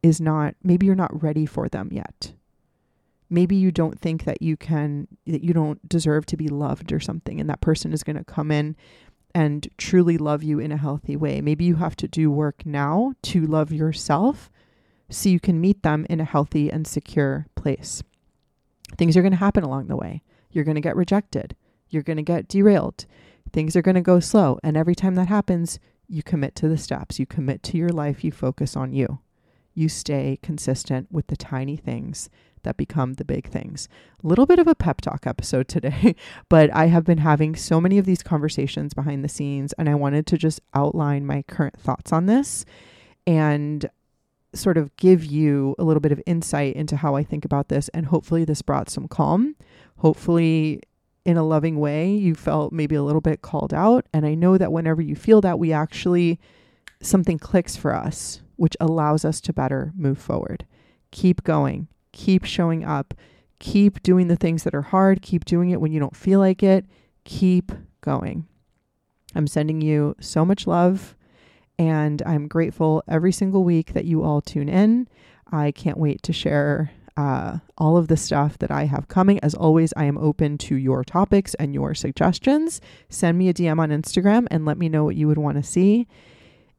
is 0.03 0.21
not, 0.21 0.55
maybe 0.63 0.87
you're 0.87 0.95
not 0.95 1.23
ready 1.23 1.47
for 1.47 1.69
them 1.69 1.89
yet. 1.91 2.35
Maybe 3.31 3.57
you 3.57 3.73
don't 3.73 3.99
think 3.99 4.25
that 4.25 4.43
you 4.43 4.57
can, 4.57 5.09
that 5.27 5.43
you 5.43 5.53
don't 5.53 5.89
deserve 5.89 6.27
to 6.27 6.37
be 6.37 6.47
loved 6.49 6.93
or 6.93 7.01
something, 7.01 7.41
and 7.41 7.51
that 7.51 7.61
person 7.61 7.93
is 7.93 8.05
going 8.05 8.17
to 8.17 8.25
come 8.25 8.51
in 8.51 8.77
and 9.35 9.69
truly 9.77 10.17
love 10.17 10.43
you 10.43 10.59
in 10.59 10.73
a 10.73 10.77
healthy 10.77 11.17
way. 11.17 11.41
Maybe 11.41 11.65
you 11.65 11.77
have 11.77 11.97
to 11.97 12.09
do 12.09 12.31
work 12.31 12.65
now 12.65 13.15
to 13.23 13.47
love 13.47 13.73
yourself 13.73 14.51
so 15.11 15.29
you 15.29 15.41
can 15.41 15.61
meet 15.61 15.83
them 15.83 16.07
in 16.09 16.21
a 16.21 16.25
healthy 16.25 16.71
and 16.71 16.87
secure 16.87 17.47
place. 17.55 18.03
Things 18.97 19.17
are 19.17 19.23
going 19.23 19.33
to 19.33 19.39
happen 19.39 19.65
along 19.65 19.89
the 19.89 19.97
way. 19.97 20.23
You're 20.51 20.65
going 20.65 20.77
to 20.77 20.81
get 20.81 20.97
rejected. 20.97 21.57
You're 21.89 22.03
going 22.03 22.17
to 22.17 22.23
get 22.23 22.49
derailed 22.49 23.07
things 23.55 23.77
are 23.77 23.83
going 23.83 23.95
to 23.95 24.03
go 24.03 24.21
slow. 24.21 24.59
And 24.63 24.77
every 24.77 24.95
time 24.95 25.15
that 25.15 25.29
happens, 25.29 25.79
you 26.09 26.23
commit 26.23 26.55
to 26.57 26.69
the 26.69 26.77
steps, 26.77 27.19
you 27.19 27.25
commit 27.25 27.63
to 27.63 27.79
your 27.79 27.89
life, 27.89 28.25
you 28.25 28.33
focus 28.33 28.77
on 28.77 28.93
you. 28.93 29.21
You 29.73 29.89
stay 29.89 30.39
consistent 30.43 31.11
with 31.11 31.29
the 31.29 31.37
tiny 31.37 31.77
things 31.77 32.29
that 32.65 32.77
become 32.77 33.15
the 33.15 33.25
big 33.25 33.49
things. 33.49 33.89
A 34.23 34.27
little 34.27 34.47
bit 34.47 34.59
of 34.59 34.67
a 34.67 34.75
pep 34.75 35.01
talk 35.01 35.27
episode 35.27 35.69
today, 35.69 36.15
but 36.49 36.75
I 36.75 36.87
have 36.87 37.05
been 37.05 37.19
having 37.19 37.55
so 37.55 37.81
many 37.81 37.99
of 37.99 38.07
these 38.07 38.23
conversations 38.23 38.95
behind 38.95 39.25
the 39.25 39.29
scenes, 39.29 39.73
and 39.75 39.89
I 39.89 39.95
wanted 39.95 40.27
to 40.27 40.39
just 40.39 40.61
outline 40.75 41.25
my 41.25 41.43
current 41.43 41.79
thoughts 41.79 42.13
on 42.13 42.27
this 42.27 42.65
and 43.27 43.89
sort 44.55 44.79
of 44.79 44.95
give 44.97 45.25
you 45.25 45.75
a 45.79 45.85
little 45.85 46.01
bit 46.01 46.13
of 46.13 46.23
insight 46.27 46.77
into 46.77 46.97
how 46.97 47.17
I 47.17 47.23
think 47.23 47.45
about 47.45 47.69
this. 47.69 47.89
And 47.91 48.07
hopefully, 48.07 48.45
this 48.45 48.63
brought 48.63 48.91
some 48.91 49.09
calm. 49.09 49.57
Hopefully, 49.99 50.81
in 51.25 51.37
a 51.37 51.45
loving 51.45 51.79
way, 51.79 52.11
you 52.11 52.35
felt 52.35 52.73
maybe 52.73 52.95
a 52.95 53.03
little 53.03 53.21
bit 53.21 53.43
called 53.43 53.73
out. 53.73 54.07
And 54.13 54.27
I 54.27 54.35
know 54.35 54.59
that 54.59 54.73
whenever 54.73 55.03
you 55.03 55.17
feel 55.17 55.41
that, 55.41 55.59
we 55.59 55.73
actually, 55.73 56.39
something 57.01 57.39
clicks 57.39 57.77
for 57.77 57.95
us, 57.95 58.43
which 58.57 58.77
allows 58.81 59.25
us 59.25 59.41
to 59.43 59.53
better 59.53 59.93
move 59.97 60.19
forward. 60.19 60.67
Keep 61.11 61.45
going, 61.45 61.89
keep 62.15 62.45
showing 62.45 62.85
up, 62.85 63.13
keep 63.59 64.03
doing 64.03 64.29
the 64.29 64.37
things 64.37 64.63
that 64.63 64.75
are 64.75 64.83
hard, 64.83 65.21
keep 65.21 65.45
doing 65.45 65.71
it 65.71 65.81
when 65.81 65.93
you 65.93 66.01
don't 66.01 66.17
feel 66.17 66.41
like 66.41 66.63
it, 66.63 66.87
keep 67.25 67.73
going. 68.01 68.47
I'm 69.35 69.47
sending 69.47 69.81
you 69.81 70.15
so 70.21 70.45
much 70.45 70.67
love, 70.67 71.17
and 71.79 72.23
I'm 72.25 72.47
grateful 72.49 73.03
every 73.09 73.33
single 73.33 73.65
week 73.65 73.93
that 73.93 74.05
you 74.05 74.23
all 74.23 74.41
tune 74.41 74.69
in. 74.69 75.09
I 75.51 75.73
can't 75.73 75.99
wait 75.99 76.23
to 76.23 76.33
share 76.33 76.93
uh, 77.17 77.59
all 77.77 77.97
of 77.97 78.09
the 78.09 78.17
stuff 78.17 78.59
that 78.59 78.71
I 78.71 78.85
have 78.85 79.09
coming. 79.09 79.41
As 79.41 79.55
always, 79.55 79.93
I 79.97 80.05
am 80.05 80.19
open 80.19 80.57
to 80.59 80.77
your 80.77 81.05
topics 81.05 81.55
and 81.55 81.75
your 81.75 81.95
suggestions. 81.95 82.81
Send 83.09 83.39
me 83.39 83.49
a 83.49 83.55
DM 83.55 83.79
on 83.79 83.91
Instagram 83.91 84.47
and 84.51 84.65
let 84.65 84.79
me 84.79 84.89
know 84.89 85.05
what 85.05 85.17
you 85.17 85.27
would 85.27 85.39
want 85.39 85.57
to 85.57 85.63
see. 85.63 86.07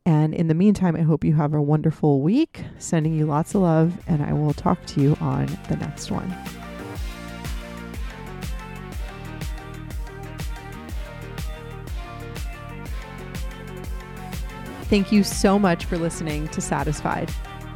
And 0.08 0.36
in 0.36 0.48
the 0.48 0.54
meantime, 0.54 0.96
I 0.96 1.02
hope 1.02 1.24
you 1.24 1.34
have 1.34 1.56
a 1.56 1.62
wonderful 1.62 2.22
week. 2.22 2.64
Sending 2.78 3.16
you 3.16 3.26
lots 3.26 3.56
of 3.56 3.62
love, 3.62 3.94
and 4.08 4.22
I 4.22 4.34
will 4.34 4.54
talk 4.54 4.86
to 4.88 5.02
you 5.02 5.18
on 5.20 5.48
the 5.68 5.78
next 5.78 6.12
one. 6.12 6.30
Thank 14.84 15.12
you 15.12 15.24
so 15.24 15.58
much 15.58 15.86
for 15.86 15.98
listening 15.98 16.48
to 16.50 16.62
Satisfied. 16.62 17.32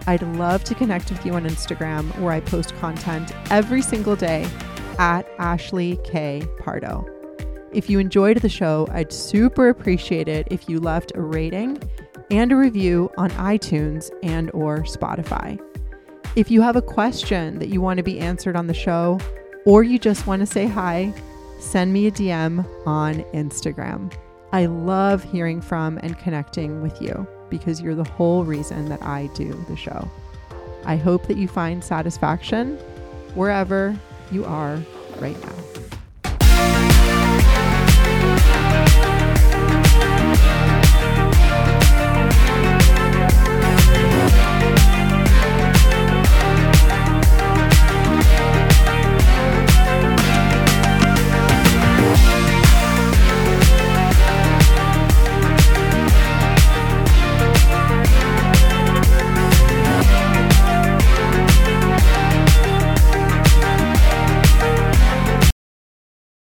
I'd 0.06 0.22
love 0.22 0.64
to 0.66 0.76
connect 0.76 1.10
with 1.10 1.26
you 1.26 1.34
on 1.34 1.46
Instagram, 1.46 2.16
where 2.20 2.32
I 2.32 2.42
post 2.42 2.76
content 2.76 3.34
every 3.52 3.82
single 3.82 4.16
day 4.16 4.48
at 5.00 5.28
Ashley 5.40 5.98
K. 6.04 6.48
Pardo. 6.60 7.08
If 7.72 7.90
you 7.90 7.98
enjoyed 7.98 8.38
the 8.38 8.50
show, 8.50 8.88
I'd 8.92 9.12
super 9.12 9.70
appreciate 9.70 10.28
it 10.28 10.48
if 10.52 10.70
you 10.70 10.80
left 10.80 11.12
a 11.16 11.22
rating 11.22 11.82
and 12.32 12.52
a 12.52 12.56
review 12.56 13.12
on 13.18 13.30
iTunes 13.32 14.10
and 14.24 14.52
or 14.54 14.80
Spotify. 14.80 15.60
If 16.36 16.52
you 16.52 16.62
have 16.62 16.76
a 16.76 16.82
question 16.82 17.60
that 17.60 17.70
you 17.70 17.82
want 17.82 17.98
to 17.98 18.04
be 18.04 18.20
answered 18.20 18.56
on 18.56 18.68
the 18.68 18.74
show 18.74 19.20
or 19.66 19.84
you 19.84 19.98
just 20.00 20.28
want 20.28 20.42
to 20.42 20.46
say 20.46 20.68
hi, 20.68 21.14
send 21.60 21.92
me 21.92 22.08
a 22.08 22.12
DM 22.12 22.66
on 22.86 23.24
Instagram. 23.34 24.14
I 24.52 24.66
love 24.66 25.24
hearing 25.24 25.62
from 25.62 26.00
and 26.02 26.18
connecting 26.18 26.82
with 26.82 27.02
you 27.02 27.28
because 27.50 27.82
you're 27.82 27.96
the 27.96 28.04
whole 28.04 28.44
reason 28.44 28.90
that 28.90 29.02
I 29.02 29.28
do 29.34 29.54
the 29.68 29.76
show. 29.76 30.10
I 30.86 30.96
hope 30.96 31.28
that 31.28 31.38
you 31.38 31.48
find 31.48 31.84
satisfaction 31.84 32.78
wherever 33.36 33.98
you 34.32 34.46
are 34.46 34.80
right 35.20 35.40
now. 35.44 35.69